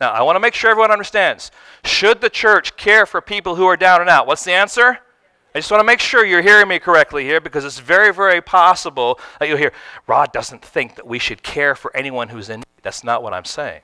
[0.00, 1.50] Now, I want to make sure everyone understands.
[1.84, 4.26] Should the church care for people who are down and out?
[4.26, 4.98] What's the answer?
[5.54, 8.42] I just want to make sure you're hearing me correctly here because it's very, very
[8.42, 9.72] possible that you'll hear,
[10.06, 12.66] Rod doesn't think that we should care for anyone who's in need.
[12.82, 13.80] That's not what I'm saying.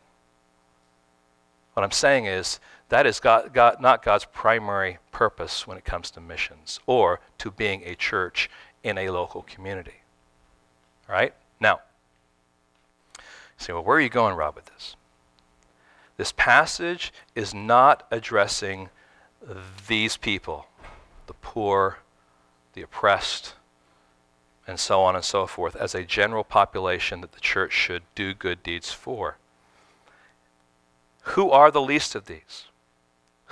[1.72, 2.60] What I'm saying is
[2.92, 7.50] that is God, God, not God's primary purpose when it comes to missions or to
[7.50, 8.50] being a church
[8.82, 10.02] in a local community.
[11.08, 11.32] All right?
[11.58, 11.80] Now,
[13.56, 14.94] say, well, where are you going, Rob, with this?
[16.18, 18.90] This passage is not addressing
[19.88, 20.66] these people,
[21.28, 21.96] the poor,
[22.74, 23.54] the oppressed,
[24.66, 28.34] and so on and so forth, as a general population that the church should do
[28.34, 29.38] good deeds for.
[31.22, 32.66] Who are the least of these?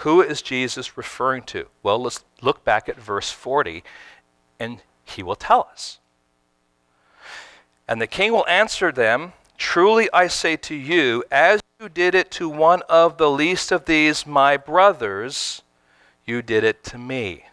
[0.00, 1.66] Who is Jesus referring to?
[1.82, 3.84] Well, let's look back at verse 40
[4.58, 5.98] and he will tell us.
[7.86, 12.30] And the king will answer them Truly I say to you, as you did it
[12.32, 15.60] to one of the least of these my brothers,
[16.24, 17.44] you did it to me.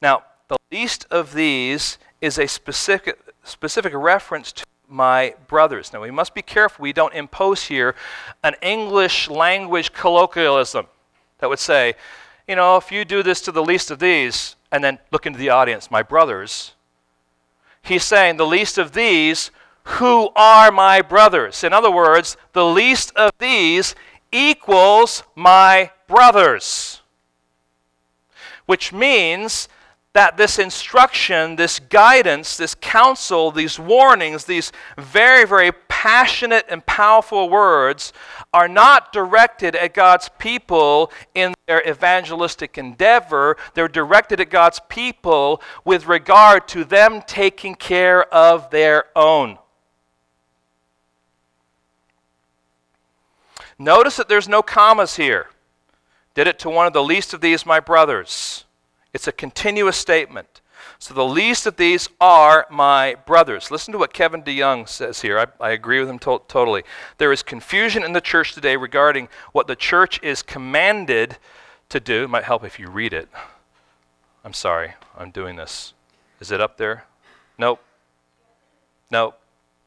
[0.00, 5.92] Now, the least of these is a specific, specific reference to my brothers.
[5.92, 7.94] Now, we must be careful we don't impose here
[8.44, 10.86] an English language colloquialism
[11.38, 11.94] that would say,
[12.46, 15.38] you know, if you do this to the least of these, and then look into
[15.38, 16.74] the audience, my brothers,
[17.82, 19.50] he's saying, the least of these,
[19.84, 21.64] who are my brothers?
[21.64, 23.94] In other words, the least of these
[24.30, 27.00] equals my brothers.
[28.66, 29.68] Which means
[30.14, 37.48] that this instruction, this guidance, this counsel, these warnings, these very, very passionate and powerful
[37.48, 38.12] words
[38.52, 43.56] are not directed at God's people in their evangelistic endeavor.
[43.72, 49.58] They're directed at God's people with regard to them taking care of their own.
[53.78, 55.48] Notice that there's no commas here.
[56.34, 58.64] Did it to one of the least of these, my brothers.
[59.12, 60.60] It's a continuous statement.
[60.98, 63.70] So the least of these are my brothers.
[63.70, 65.38] Listen to what Kevin DeYoung says here.
[65.38, 66.82] I, I agree with him to- totally.
[67.18, 71.38] There is confusion in the church today regarding what the church is commanded
[71.88, 72.24] to do.
[72.24, 73.28] It might help if you read it.
[74.44, 75.92] I'm sorry, I'm doing this.
[76.40, 77.04] Is it up there?
[77.58, 77.80] Nope.
[79.10, 79.38] Nope.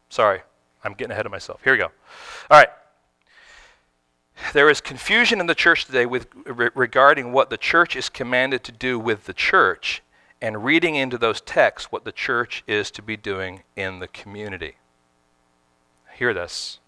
[0.09, 0.41] Sorry,
[0.83, 1.61] I'm getting ahead of myself.
[1.63, 1.85] Here we go.
[2.49, 2.69] All right.
[4.53, 8.63] There is confusion in the church today with, re- regarding what the church is commanded
[8.65, 10.01] to do with the church
[10.41, 14.75] and reading into those texts what the church is to be doing in the community.
[16.15, 16.79] Hear this.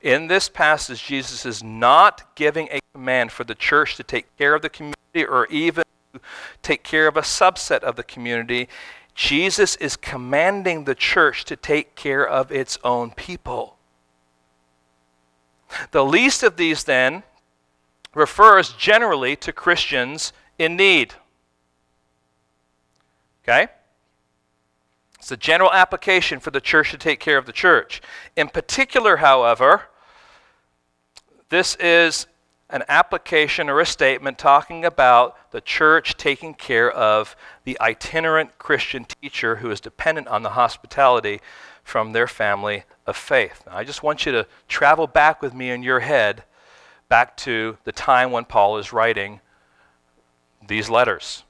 [0.00, 4.54] In this passage, Jesus is not giving a command for the church to take care
[4.54, 5.84] of the community or even
[6.62, 8.68] take care of a subset of the community.
[9.14, 13.76] Jesus is commanding the church to take care of its own people.
[15.94, 17.22] The least of these, then,
[18.16, 21.14] refers generally to Christians in need.
[23.44, 23.68] Okay?
[25.20, 28.02] It's a general application for the church to take care of the church.
[28.34, 29.82] In particular, however,
[31.50, 32.26] this is
[32.70, 39.04] an application or a statement talking about the church taking care of the itinerant Christian
[39.04, 41.40] teacher who is dependent on the hospitality
[41.84, 43.62] from their family of faith.
[43.66, 46.42] Now, I just want you to travel back with me in your head
[47.08, 49.40] back to the time when Paul is writing
[50.66, 51.44] these letters.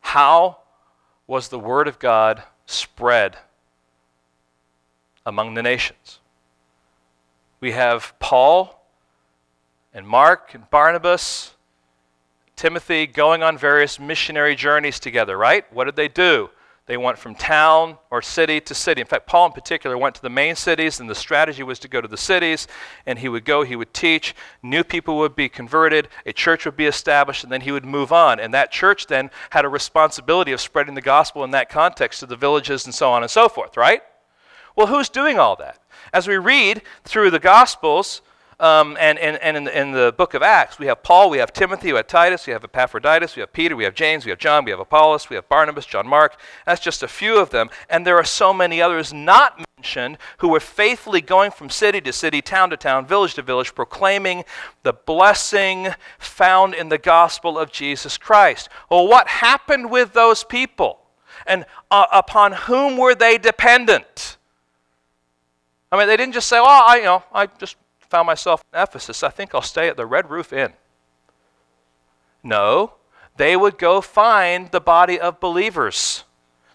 [0.00, 0.58] How
[1.26, 3.38] was the Word of God spread
[5.24, 6.18] among the nations?
[7.60, 8.84] We have Paul
[9.94, 11.54] and Mark and Barnabas,
[12.56, 15.72] Timothy going on various missionary journeys together, right?
[15.72, 16.50] What did they do?
[16.92, 19.00] They went from town or city to city.
[19.00, 21.88] In fact, Paul in particular went to the main cities, and the strategy was to
[21.88, 22.68] go to the cities,
[23.06, 26.76] and he would go, he would teach, new people would be converted, a church would
[26.76, 28.38] be established, and then he would move on.
[28.38, 32.26] And that church then had a responsibility of spreading the gospel in that context to
[32.26, 34.02] the villages and so on and so forth, right?
[34.76, 35.78] Well, who's doing all that?
[36.12, 38.20] As we read through the Gospels,
[38.60, 41.38] um, and, and, and in, the, in the book of Acts, we have Paul, we
[41.38, 44.30] have Timothy, we have Titus, we have Epaphroditus, we have Peter, we have James, we
[44.30, 46.36] have John, we have Apollos, we have Barnabas, John Mark.
[46.66, 47.70] That's just a few of them.
[47.88, 52.12] And there are so many others not mentioned who were faithfully going from city to
[52.12, 54.44] city, town to town, village to village, proclaiming
[54.82, 55.88] the blessing
[56.18, 58.68] found in the gospel of Jesus Christ.
[58.90, 61.00] Well, what happened with those people?
[61.46, 64.36] And uh, upon whom were they dependent?
[65.90, 67.76] I mean, they didn't just say, "Oh, I, you know, I just
[68.12, 69.22] found myself in Ephesus.
[69.22, 70.74] I think I'll stay at the Red Roof Inn.
[72.42, 72.92] No,
[73.38, 76.24] they would go find the body of believers.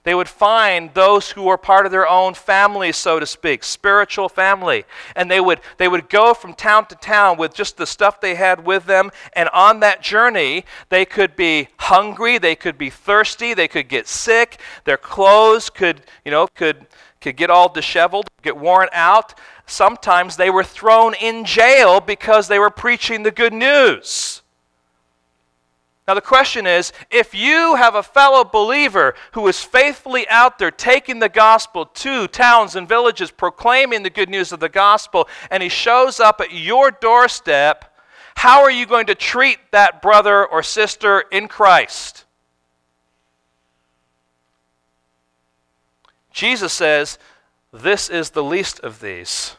[0.02, 4.30] They would find those who were part of their own family, so to speak, spiritual
[4.30, 4.86] family.
[5.16, 8.34] And they would, they would go from town to town with just the stuff they
[8.34, 9.12] had with them.
[9.34, 14.08] And on that journey, they could be hungry, they could be thirsty, they could get
[14.08, 16.88] sick, their clothes could, you know, could,
[17.22, 19.36] could get all disheveled, get worn out
[19.68, 24.41] sometimes they were thrown in jail because they were preaching the good news.
[26.07, 30.72] Now, the question is if you have a fellow believer who is faithfully out there
[30.72, 35.61] taking the gospel to towns and villages, proclaiming the good news of the gospel, and
[35.61, 37.93] he shows up at your doorstep,
[38.38, 42.24] how are you going to treat that brother or sister in Christ?
[46.32, 47.18] Jesus says,
[47.72, 49.57] This is the least of these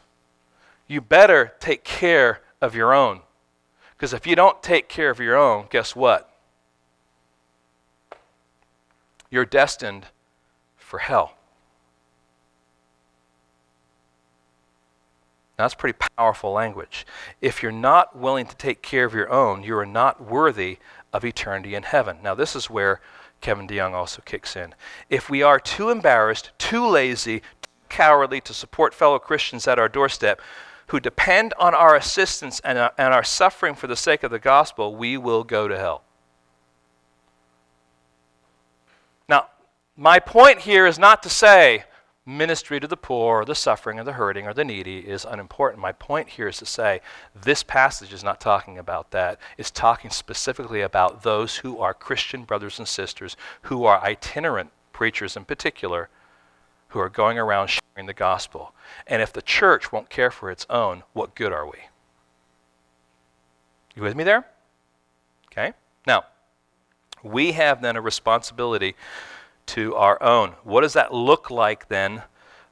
[0.89, 3.21] you better take care of your own.
[3.95, 6.33] Because if you don't take care of your own, guess what?
[9.29, 10.07] You're destined
[10.75, 11.35] for hell.
[15.59, 17.05] Now, that's pretty powerful language.
[17.41, 20.79] If you're not willing to take care of your own, you are not worthy
[21.13, 22.17] of eternity in heaven.
[22.23, 23.01] Now, this is where
[23.41, 24.73] Kevin DeYoung also kicks in.
[25.09, 27.41] If we are too embarrassed, too lazy,
[27.89, 30.41] cowardly to support fellow Christians at our doorstep,
[30.87, 34.39] who depend on our assistance and, uh, and are suffering for the sake of the
[34.39, 36.03] gospel, we will go to hell.
[39.27, 39.47] Now,
[39.95, 41.83] my point here is not to say
[42.25, 45.81] ministry to the poor, or the suffering, or the hurting, or the needy is unimportant.
[45.81, 47.01] My point here is to say
[47.33, 49.39] this passage is not talking about that.
[49.57, 55.35] It's talking specifically about those who are Christian brothers and sisters, who are itinerant preachers
[55.35, 56.09] in particular,
[56.89, 58.73] who are going around the gospel.
[59.07, 61.79] And if the church won't care for its own, what good are we?
[63.95, 64.45] You with me there?
[65.51, 65.73] Okay.
[66.07, 66.25] Now,
[67.23, 68.95] we have then a responsibility
[69.67, 70.51] to our own.
[70.63, 72.23] What does that look like then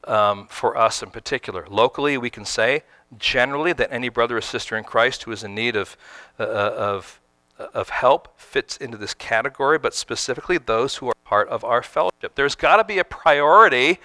[0.05, 1.65] um, for us in particular?
[1.69, 2.83] Locally, we can say
[3.17, 5.97] generally that any brother or sister in Christ who is in need of,
[6.39, 7.21] uh, uh of,
[7.59, 11.83] uh, of help fits into this category, but specifically those who are part of our
[11.83, 12.35] fellowship.
[12.35, 13.99] There's got to be a priority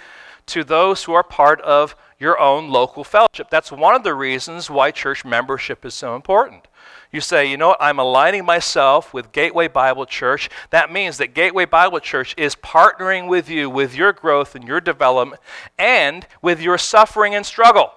[0.47, 3.49] to those who are part of your own local fellowship.
[3.51, 6.68] That's one of the reasons why church membership is so important.
[7.11, 10.49] You say, you know what, I'm aligning myself with Gateway Bible Church.
[10.70, 14.80] That means that Gateway Bible Church is partnering with you with your growth and your
[14.80, 15.43] development
[15.78, 17.93] and with your suffering and struggle.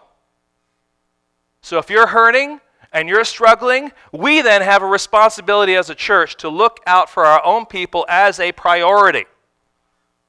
[1.61, 2.59] So if you're hurting,
[2.95, 7.25] and you're struggling, we then have a responsibility as a church to look out for
[7.25, 9.25] our own people as a priority.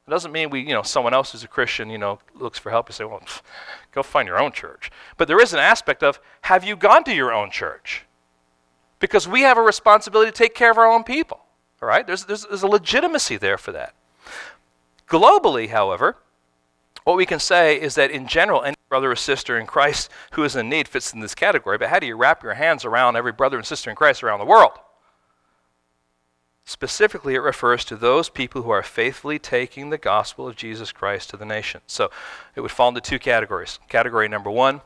[0.06, 2.70] It doesn't mean we, you know, someone else who's a Christian, you know, looks for
[2.70, 3.20] help and say, well,
[3.90, 4.88] go find your own church.
[5.16, 8.04] But there is an aspect of, have you gone to your own church?
[9.00, 11.40] Because we have a responsibility to take care of our own people.
[11.82, 12.06] All right?
[12.06, 13.94] There's, there's, there's a legitimacy there for that.
[15.08, 16.16] Globally, however,
[17.02, 20.44] what we can say is that in general, any brother or sister in Christ who
[20.44, 23.16] is in need fits in this category, but how do you wrap your hands around
[23.16, 24.78] every brother and sister in Christ around the world?
[26.68, 31.30] Specifically, it refers to those people who are faithfully taking the gospel of Jesus Christ
[31.30, 31.80] to the nation.
[31.86, 32.10] So
[32.56, 33.78] it would fall into two categories.
[33.88, 34.80] Category number one,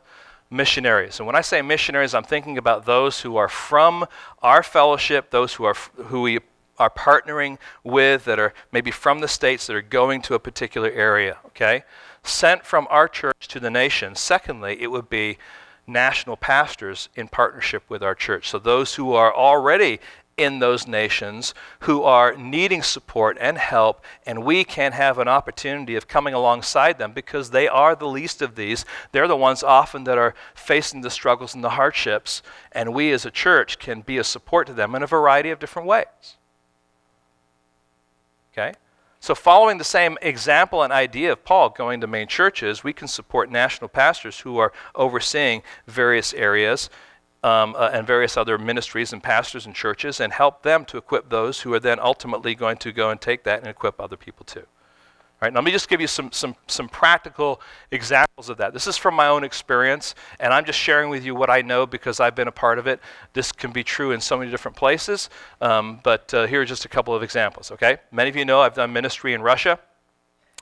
[0.51, 1.18] missionaries.
[1.18, 4.05] And when I say missionaries, I'm thinking about those who are from
[4.43, 6.41] our fellowship, those who are who we
[6.78, 10.91] are partnering with that are maybe from the states that are going to a particular
[10.91, 11.85] area, okay?
[12.22, 14.14] Sent from our church to the nation.
[14.14, 15.39] Secondly, it would be
[15.87, 18.49] national pastors in partnership with our church.
[18.49, 19.99] So those who are already
[20.41, 25.97] in those nations who are needing support and help, and we can have an opportunity
[25.97, 28.86] of coming alongside them because they are the least of these.
[29.12, 33.26] They're the ones often that are facing the struggles and the hardships, and we as
[33.26, 36.38] a church can be a support to them in a variety of different ways.
[38.53, 38.72] Okay?
[39.22, 43.07] So, following the same example and idea of Paul going to main churches, we can
[43.07, 46.88] support national pastors who are overseeing various areas
[47.43, 51.30] um, uh, and various other ministries and pastors and churches and help them to equip
[51.30, 54.45] those who are then ultimately going to go and take that and equip other people
[54.45, 54.66] too.
[55.43, 58.74] All right, let me just give you some, some, some practical examples of that.
[58.74, 61.86] This is from my own experience, and I'm just sharing with you what I know
[61.86, 63.01] because I've been a part of it.
[63.32, 65.30] This can be true in so many different places,
[65.62, 67.97] um, but uh, here are just a couple of examples, okay?
[68.12, 69.78] Many of you know I've done ministry in Russia,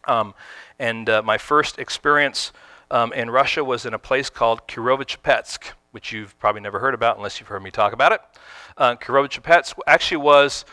[0.07, 0.33] um,
[0.79, 2.53] and uh, my first experience
[2.93, 7.17] um, in Russia was in a place called Kirovo-Chepetsk which you've probably never heard about
[7.17, 8.21] unless you've heard me talk about it.
[8.77, 10.65] Uh, Kirovo-Chepetsk actually was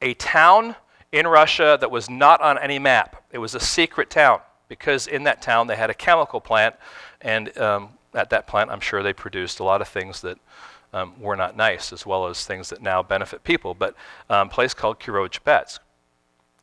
[0.00, 0.76] a town
[1.10, 3.24] in Russia that was not on any map.
[3.32, 6.76] It was a secret town because in that town they had a chemical plant,
[7.20, 10.38] and um, at that plant, I'm sure they produced a lot of things that
[10.92, 13.74] um, were not nice, as well as things that now benefit people.
[13.74, 13.96] But
[14.30, 15.80] um, a place called Kirovo-Chepetsk.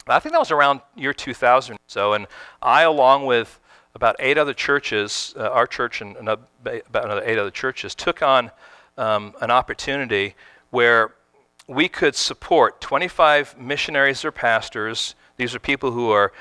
[0.08, 2.28] I think that was around year 2000 or so, and
[2.62, 3.60] I, along with
[3.96, 8.22] about eight other churches, uh, our church and another, about another eight other churches, took
[8.22, 8.52] on
[8.98, 10.36] um, an opportunity
[10.70, 11.16] where
[11.68, 15.16] we could support 25 missionaries or pastors.
[15.38, 16.32] These are people who are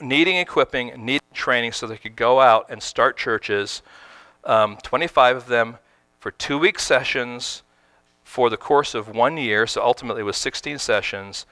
[0.00, 3.82] needing equipping, needing training so they could go out and start churches.
[4.44, 5.76] Um, 25 of them
[6.18, 7.62] for two week sessions
[8.24, 11.44] for the course of one year, so ultimately it was 16 sessions,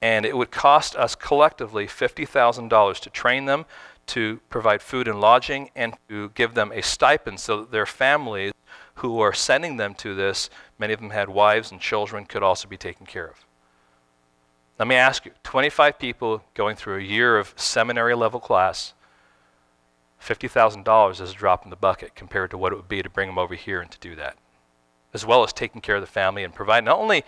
[0.00, 3.66] and it would cost us collectively $50,000 to train them,
[4.08, 8.52] to provide food and lodging and to give them a stipend so that their families
[8.96, 12.66] who are sending them to this, many of them had wives and children, could also
[12.66, 13.46] be taken care of.
[14.78, 18.94] Let me ask you 25 people going through a year of seminary level class,
[20.22, 23.28] $50,000 is a drop in the bucket compared to what it would be to bring
[23.28, 24.36] them over here and to do that,
[25.14, 27.24] as well as taking care of the family and provide not only,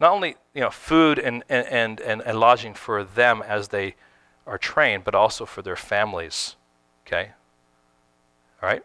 [0.00, 3.94] not only you know, food and, and, and, and lodging for them as they
[4.46, 6.56] are trained, but also for their families.
[7.06, 7.30] Okay?
[8.62, 8.84] All right?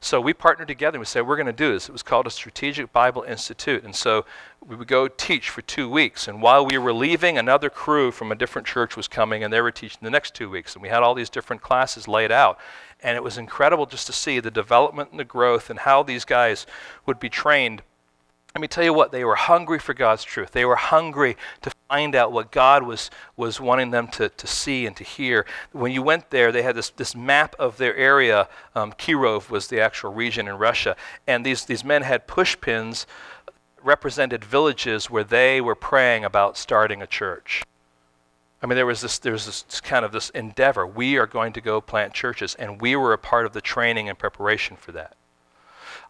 [0.00, 1.88] So we partnered together and we said, we're going to do this.
[1.88, 3.82] It was called a Strategic Bible Institute.
[3.82, 4.24] And so
[4.64, 6.28] we would go teach for two weeks.
[6.28, 9.60] And while we were leaving, another crew from a different church was coming and they
[9.60, 10.74] were teaching the next two weeks.
[10.74, 12.58] And we had all these different classes laid out.
[13.02, 16.24] And it was incredible just to see the development and the growth and how these
[16.24, 16.64] guys
[17.06, 17.82] would be trained
[18.54, 20.52] let me tell you what, they were hungry for God's truth.
[20.52, 24.84] They were hungry to find out what God was, was wanting them to, to see
[24.84, 25.46] and to hear.
[25.72, 28.48] When you went there, they had this, this map of their area.
[28.74, 30.96] Um, Kirov was the actual region in Russia.
[31.26, 33.06] And these, these men had pushpins
[33.82, 37.64] represented villages where they were praying about starting a church.
[38.62, 40.86] I mean, there was this, there was this kind of this endeavor.
[40.86, 44.08] We are going to go plant churches, and we were a part of the training
[44.08, 45.16] and preparation for that.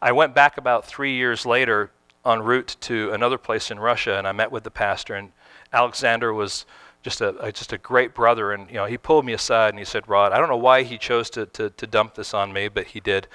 [0.00, 1.90] I went back about three years later
[2.24, 5.14] en route to another place in Russia, and I met with the pastor.
[5.14, 5.32] And
[5.72, 6.64] Alexander was
[7.02, 9.78] just a, a, just a great brother, and you know he pulled me aside and
[9.78, 12.52] he said, "Rod, I don't know why he chose to, to to dump this on
[12.52, 13.28] me, but he did."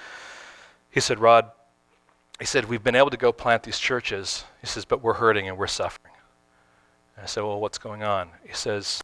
[0.89, 1.51] He said, "Rod,"
[2.39, 5.47] he said, "We've been able to go plant these churches." He says, "But we're hurting
[5.47, 6.13] and we're suffering."
[7.15, 9.01] And I said, "Well, what's going on?" He says,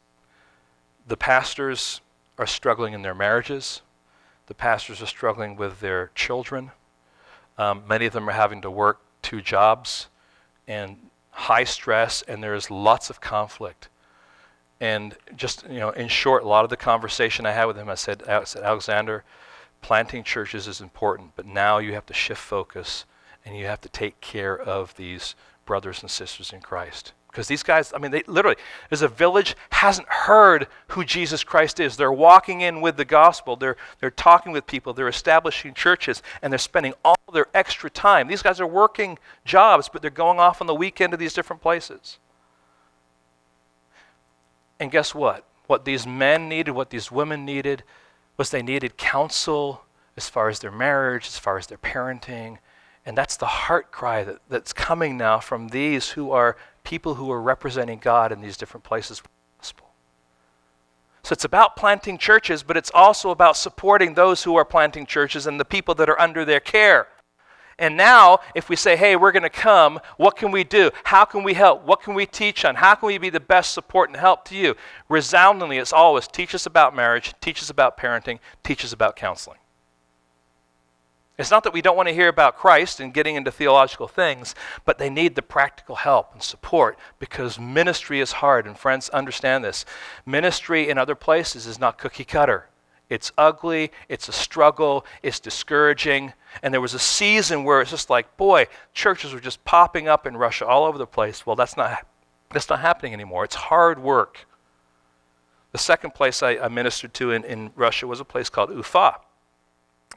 [1.07, 2.01] "The pastors
[2.38, 3.82] are struggling in their marriages.
[4.47, 6.71] The pastors are struggling with their children.
[7.57, 10.07] Um, many of them are having to work two jobs
[10.67, 11.09] and
[11.40, 13.88] high stress, and there's lots of conflict.
[14.82, 17.90] And just, you know, in short, a lot of the conversation I had with him,
[17.90, 19.24] I said, I said Alexander,
[19.82, 23.06] planting churches is important, but now you have to shift focus
[23.46, 25.34] and you have to take care of these
[25.66, 27.14] brothers and sisters in Christ.
[27.30, 28.57] Because these guys, I mean, they literally,
[28.89, 31.95] there's a village hasn't heard who Jesus Christ is.
[31.95, 33.55] They're walking in with the gospel.
[33.55, 34.93] They're, they're talking with people.
[34.93, 38.27] They're establishing churches, and they're spending all their extra time.
[38.27, 41.61] These guys are working jobs, but they're going off on the weekend to these different
[41.61, 42.17] places.
[44.80, 45.45] And guess what?
[45.67, 47.84] What these men needed, what these women needed,
[48.38, 49.84] was they needed counsel
[50.17, 52.57] as far as their marriage, as far as their parenting.
[53.05, 56.57] And that's the heart cry that, that's coming now from these who are
[56.90, 59.22] people who are representing God in these different places.
[61.22, 65.46] So it's about planting churches, but it's also about supporting those who are planting churches
[65.46, 67.08] and the people that are under their care.
[67.78, 70.90] And now, if we say, hey, we're going to come, what can we do?
[71.04, 71.86] How can we help?
[71.86, 72.74] What can we teach on?
[72.74, 74.76] How can we be the best support and help to you?
[75.08, 79.60] Resoundingly, it's always teach us about marriage, teach us about parenting, teach us about counseling.
[81.40, 84.56] It's not that we don't want to hear about Christ and getting into theological things,
[84.84, 88.68] but they need the practical help and support because ministry is hard.
[88.68, 89.86] And friends, understand this.
[90.26, 92.68] Ministry in other places is not cookie cutter.
[93.10, 96.34] It's ugly, it's a struggle, it's discouraging.
[96.62, 100.28] And there was a season where it's just like, boy, churches were just popping up
[100.28, 101.46] in Russia all over the place.
[101.46, 102.06] Well, that's not,
[102.52, 103.46] that's not happening anymore.
[103.46, 104.46] It's hard work.
[105.72, 109.16] The second place I, I ministered to in, in Russia was a place called Ufa.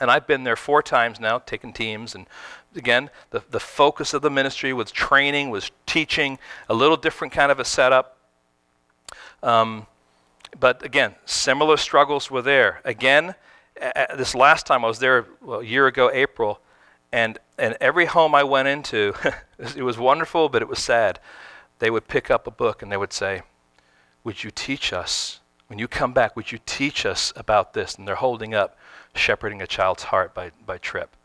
[0.01, 2.15] And I've been there four times now, taking teams.
[2.15, 2.27] And
[2.75, 6.39] again, the, the focus of the ministry was training, was teaching,
[6.69, 8.17] a little different kind of a setup.
[9.43, 9.87] Um,
[10.59, 12.81] but again, similar struggles were there.
[12.85, 13.35] Again,
[13.81, 16.61] a- this last time I was there well, a year ago, April,
[17.13, 19.15] and, and every home I went into,
[19.59, 21.21] it was wonderful, but it was sad.
[21.79, 23.43] They would pick up a book and they would say,
[24.25, 25.41] Would you teach us?
[25.67, 27.95] When you come back, would you teach us about this?
[27.97, 28.77] And they're holding up
[29.15, 31.17] Shepherding a Child's Heart by, by Tripp.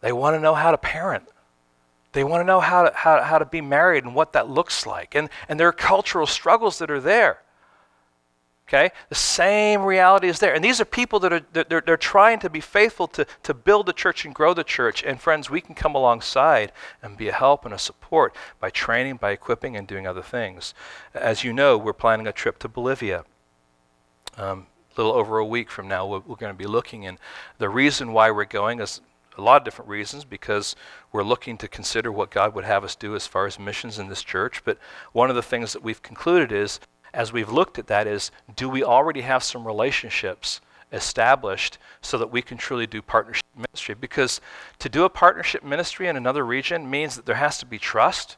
[0.00, 1.28] They want to know how to parent.
[2.12, 4.86] They want to know how to, how, how to be married and what that looks
[4.86, 5.14] like.
[5.14, 7.40] And, and there are cultural struggles that are there.
[8.68, 8.90] Okay?
[9.08, 10.54] The same reality is there.
[10.54, 13.86] And these are people that are they're, they're trying to be faithful to, to build
[13.86, 15.02] the church and grow the church.
[15.02, 19.16] And friends, we can come alongside and be a help and a support by training,
[19.16, 20.74] by equipping, and doing other things.
[21.14, 23.24] As you know, we're planning a trip to Bolivia.
[24.36, 24.66] Um,
[24.98, 27.06] little over a week from now, we're, we're going to be looking.
[27.06, 27.18] And
[27.58, 29.00] the reason why we're going is
[29.36, 30.74] a lot of different reasons because
[31.12, 34.08] we're looking to consider what God would have us do as far as missions in
[34.08, 34.62] this church.
[34.64, 34.78] But
[35.12, 36.80] one of the things that we've concluded is,
[37.14, 40.60] as we've looked at that, is do we already have some relationships
[40.92, 43.94] established so that we can truly do partnership ministry?
[43.94, 44.40] Because
[44.80, 48.36] to do a partnership ministry in another region means that there has to be trust.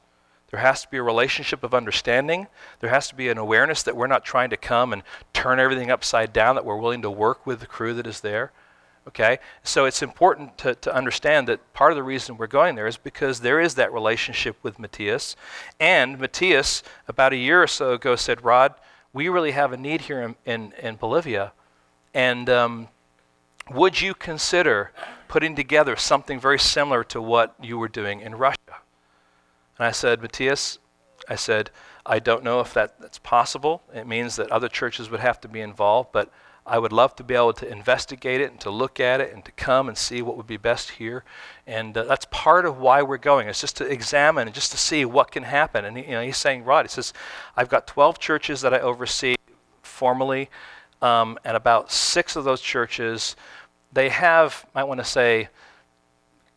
[0.50, 2.48] There has to be a relationship of understanding.
[2.80, 5.90] There has to be an awareness that we're not trying to come and turn everything
[5.90, 8.50] upside down, that we're willing to work with the crew that is there.
[9.06, 9.38] Okay?
[9.62, 12.96] So it's important to, to understand that part of the reason we're going there is
[12.96, 15.36] because there is that relationship with Matthias.
[15.78, 18.74] And Matthias, about a year or so ago, said, Rod,
[19.12, 21.52] we really have a need here in, in, in Bolivia.
[22.12, 22.88] And um,
[23.70, 24.90] would you consider
[25.28, 28.58] putting together something very similar to what you were doing in Russia?
[29.80, 30.78] And I said, Matthias,
[31.26, 31.70] I said,
[32.04, 33.82] I don't know if that, that's possible.
[33.94, 36.30] It means that other churches would have to be involved, but
[36.66, 39.42] I would love to be able to investigate it and to look at it and
[39.46, 41.24] to come and see what would be best here.
[41.66, 43.48] And uh, that's part of why we're going.
[43.48, 45.86] It's just to examine and just to see what can happen.
[45.86, 47.14] And you know, he's saying, Rod, he says,
[47.56, 49.36] I've got 12 churches that I oversee
[49.80, 50.50] formally,
[51.00, 53.34] um, and about six of those churches,
[53.94, 55.48] they have, I want to say,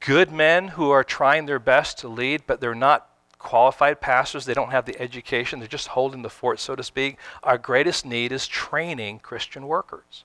[0.02, 3.10] good men who are trying their best to lead, but they're not
[3.44, 4.46] qualified pastors.
[4.46, 5.60] They don't have the education.
[5.60, 7.18] They're just holding the fort, so to speak.
[7.44, 10.24] Our greatest need is training Christian workers.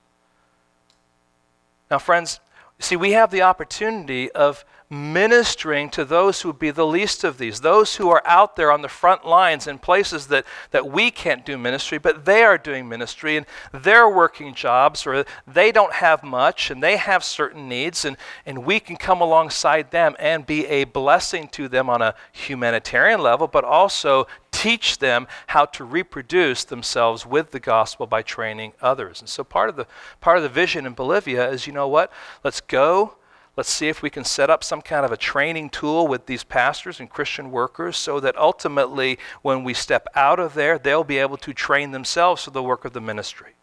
[1.90, 2.40] Now, friends,
[2.78, 7.36] see, we have the opportunity of ministering to those who would be the least of
[7.36, 11.10] these, those who are out there on the front lines in places that, that we
[11.10, 15.92] can't do ministry, but they are doing ministry and they're working jobs or they don't
[15.94, 18.16] have much and they have certain needs, and,
[18.46, 23.20] and we can come alongside them and be a blessing to them on a humanitarian
[23.20, 29.20] level, but also teach them how to reproduce themselves with the gospel by training others.
[29.20, 29.86] And so part of the
[30.20, 32.10] part of the vision in Bolivia is you know what?
[32.42, 33.18] Let's go
[33.58, 36.44] Let's see if we can set up some kind of a training tool with these
[36.44, 41.18] pastors and Christian workers so that ultimately, when we step out of there, they'll be
[41.18, 43.54] able to train themselves for the work of the ministry.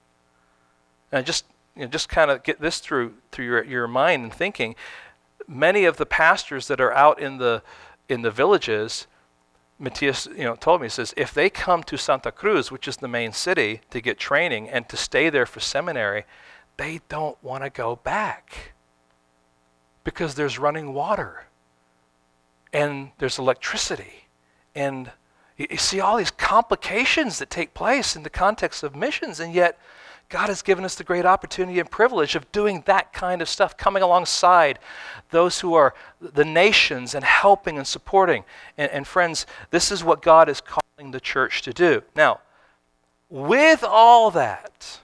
[1.13, 1.45] And just,
[1.77, 4.75] you know, just kind of get this through, through your, your mind and thinking.
[5.47, 7.63] Many of the pastors that are out in the,
[8.09, 9.07] in the villages,
[9.79, 12.97] Matthias you know, told me, he says, if they come to Santa Cruz, which is
[12.97, 16.25] the main city, to get training and to stay there for seminary,
[16.75, 18.74] they don't want to go back
[20.05, 21.43] because there's running water
[22.71, 24.27] and there's electricity.
[24.73, 25.11] And
[25.57, 29.77] you, see all these complications that take place in the context of missions, and yet
[30.29, 33.77] God has given us the great opportunity and privilege of doing that kind of stuff,
[33.77, 34.79] coming alongside
[35.29, 38.43] those who are the nations and helping and supporting.
[38.77, 42.03] And, and, friends, this is what God is calling the church to do.
[42.15, 42.41] Now,
[43.29, 44.99] with all that,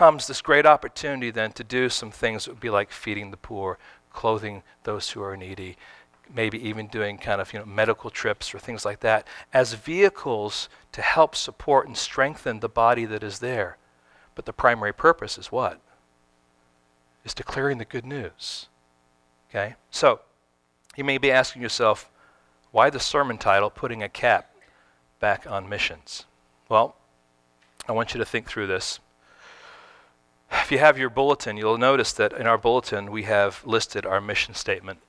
[0.00, 3.36] comes this great opportunity then to do some things that would be like feeding the
[3.36, 3.78] poor,
[4.14, 5.76] clothing those who are needy,
[6.34, 10.70] maybe even doing kind of you know medical trips or things like that as vehicles
[10.90, 13.76] to help support and strengthen the body that is there.
[14.34, 15.82] But the primary purpose is what?
[17.22, 18.70] Is declaring the good news.
[19.50, 19.74] Okay?
[19.90, 20.20] So,
[20.96, 22.10] you may be asking yourself,
[22.70, 24.50] why the sermon title, Putting a KAP
[25.18, 26.24] Back on Missions?
[26.70, 26.96] Well,
[27.86, 28.98] I want you to think through this.
[30.52, 34.20] If you have your bulletin, you'll notice that in our bulletin we have listed our
[34.20, 35.00] mission statement.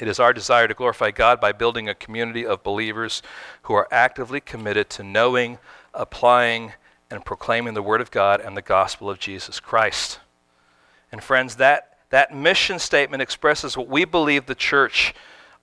[0.00, 3.22] It is our desire to glorify God by building a community of believers
[3.62, 5.58] who are actively committed to knowing,
[5.92, 6.72] applying,
[7.10, 10.20] and proclaiming the Word of God and the gospel of Jesus Christ.
[11.10, 15.14] And friends, that, that mission statement expresses what we believe the church,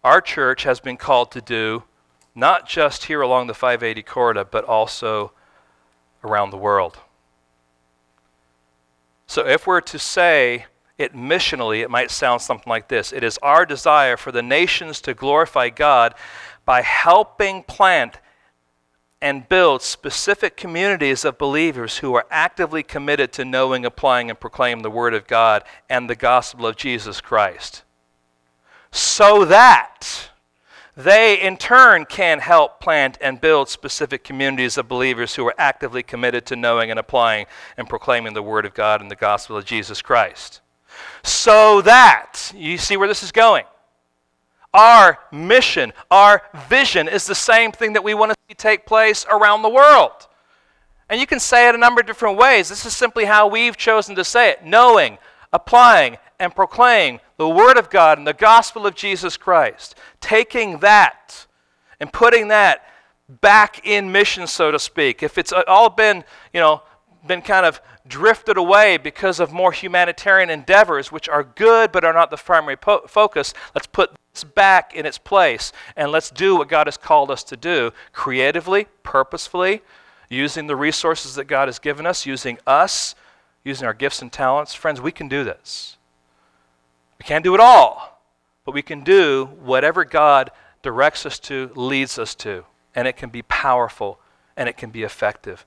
[0.04, 1.84] our church, has been called to do,
[2.34, 5.32] not just here along the 580 corridor, but also
[6.24, 6.98] around the world.
[9.28, 10.66] So if we're to say
[10.98, 15.02] it missionally, it might sound something like this It is our desire for the nations
[15.02, 16.16] to glorify God
[16.66, 18.20] by helping plant
[19.22, 24.84] and build specific communities of believers who are actively committed to knowing, applying, and proclaiming
[24.84, 27.84] the Word of God and the gospel of Jesus Christ.
[28.92, 30.30] So that
[30.98, 36.04] they, in turn, can help plant and build specific communities of believers who are actively
[36.04, 39.66] committed to knowing and applying and proclaiming the Word of God and the gospel of
[39.66, 40.62] Jesus Christ.
[41.24, 43.66] So that, you see where this is going?
[44.74, 49.26] Our mission, our vision is the same thing that we want to see take place
[49.30, 50.28] around the world.
[51.10, 52.70] And you can say it a number of different ways.
[52.70, 55.18] This is simply how we've chosen to say it knowing,
[55.52, 59.96] applying, and proclaiming the Word of God and the gospel of Jesus Christ.
[60.22, 61.48] Taking that
[62.00, 62.86] and putting that
[63.28, 65.24] back in mission, so to speak.
[65.24, 66.24] If it's all been,
[66.54, 66.84] you know,
[67.26, 72.14] been kind of drifted away because of more humanitarian endeavors, which are good but are
[72.14, 76.56] not the primary po- focus, let's put this back in its place and let's do
[76.56, 79.82] what God has called us to do creatively, purposefully,
[80.30, 83.16] using the resources that God has given us, using us,
[83.64, 84.74] using our gifts and talents.
[84.74, 85.98] Friends, we can do this.
[87.20, 88.22] We can't do it all,
[88.66, 90.52] but we can do whatever God
[90.82, 94.20] directs us to, leads us to, and it can be powerful
[94.58, 95.66] and it can be effective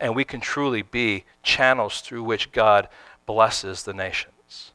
[0.00, 2.88] and we can truly be channels through which God
[3.26, 4.72] blesses the nations.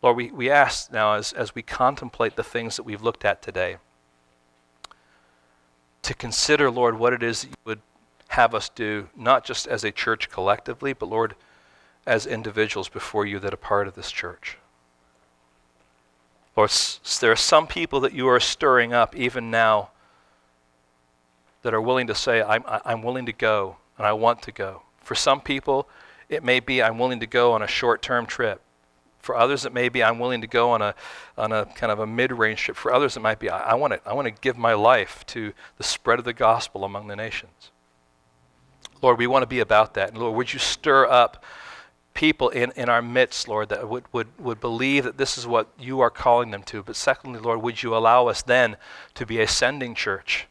[0.00, 3.42] Lord, we, we ask now as, as we contemplate the things that we've looked at
[3.42, 3.76] today,
[6.02, 7.80] to consider, Lord, what it is that you would
[8.28, 11.36] have us do, not just as a church collectively, but Lord,
[12.06, 14.58] as individuals before you that are part of this church.
[16.56, 16.70] Lord,
[17.20, 19.90] there are some people that you are stirring up even now
[21.62, 24.82] that are willing to say, I'm, I'm willing to go and I want to go.
[25.00, 25.88] For some people,
[26.28, 28.60] it may be I'm willing to go on a short term trip.
[29.20, 30.94] For others, it may be I'm willing to go on a,
[31.38, 32.76] on a kind of a mid range trip.
[32.76, 35.24] For others, it might be I, I want to I want to give my life
[35.28, 37.70] to the spread of the gospel among the nations.
[39.00, 40.10] Lord, we want to be about that.
[40.10, 41.44] And Lord, would you stir up
[42.14, 45.68] people in, in our midst, Lord, that would, would, would believe that this is what
[45.78, 46.82] you are calling them to.
[46.82, 48.76] But secondly, Lord, would you allow us then
[49.14, 50.46] to be a sending church?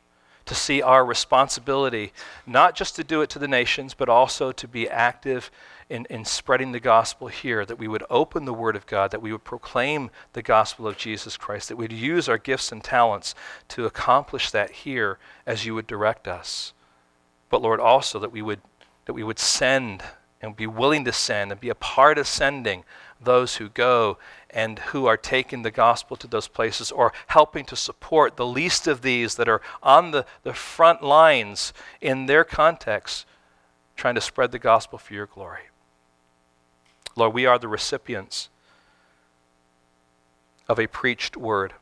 [0.46, 2.12] to see our responsibility,
[2.46, 5.52] not just to do it to the nations, but also to be active
[5.90, 9.22] in, in spreading the gospel here, that we would open the Word of God, that
[9.22, 13.36] we would proclaim the gospel of Jesus Christ, that we'd use our gifts and talents
[13.70, 16.74] to accomplish that here as you would direct us.
[17.50, 18.62] But Lord, also that we would,
[19.06, 20.04] that we would send
[20.42, 22.84] and be willing to send and be a part of sending
[23.24, 24.18] those who go
[24.50, 28.88] and who are taking the gospel to those places or helping to support the least
[28.88, 33.26] of these that are on the, the front lines in their context,
[33.96, 35.70] trying to spread the gospel for your glory.
[37.16, 38.50] Lord, we are the recipients
[40.68, 41.74] of a preached word.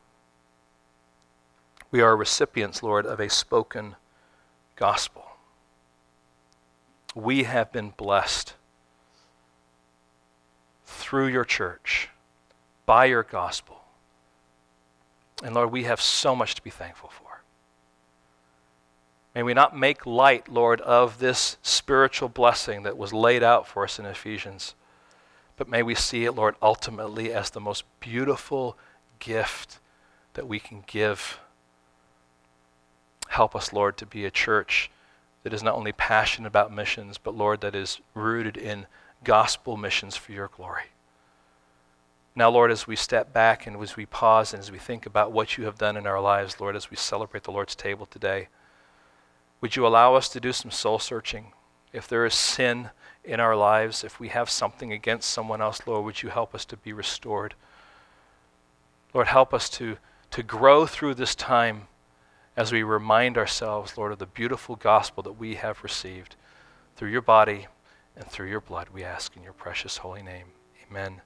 [1.90, 3.96] We are recipients, Lord, of a spoken
[4.76, 5.29] gospel.
[7.14, 8.54] We have been blessed
[10.86, 12.08] through your church,
[12.86, 13.82] by your gospel.
[15.42, 17.42] And Lord, we have so much to be thankful for.
[19.34, 23.84] May we not make light, Lord, of this spiritual blessing that was laid out for
[23.84, 24.74] us in Ephesians,
[25.56, 28.76] but may we see it, Lord, ultimately as the most beautiful
[29.18, 29.78] gift
[30.34, 31.38] that we can give.
[33.28, 34.90] Help us, Lord, to be a church
[35.42, 38.86] that is not only passionate about missions, but, Lord, that is rooted in
[39.24, 40.84] gospel missions for your glory.
[42.34, 45.32] Now, Lord, as we step back and as we pause and as we think about
[45.32, 48.48] what you have done in our lives, Lord, as we celebrate the Lord's table today,
[49.60, 51.52] would you allow us to do some soul searching?
[51.92, 52.90] If there is sin
[53.24, 56.64] in our lives, if we have something against someone else, Lord, would you help us
[56.66, 57.54] to be restored?
[59.12, 59.98] Lord, help us to,
[60.30, 61.88] to grow through this time
[62.60, 66.36] as we remind ourselves, Lord, of the beautiful gospel that we have received
[66.94, 67.68] through your body
[68.14, 70.48] and through your blood, we ask in your precious holy name.
[70.86, 71.22] Amen.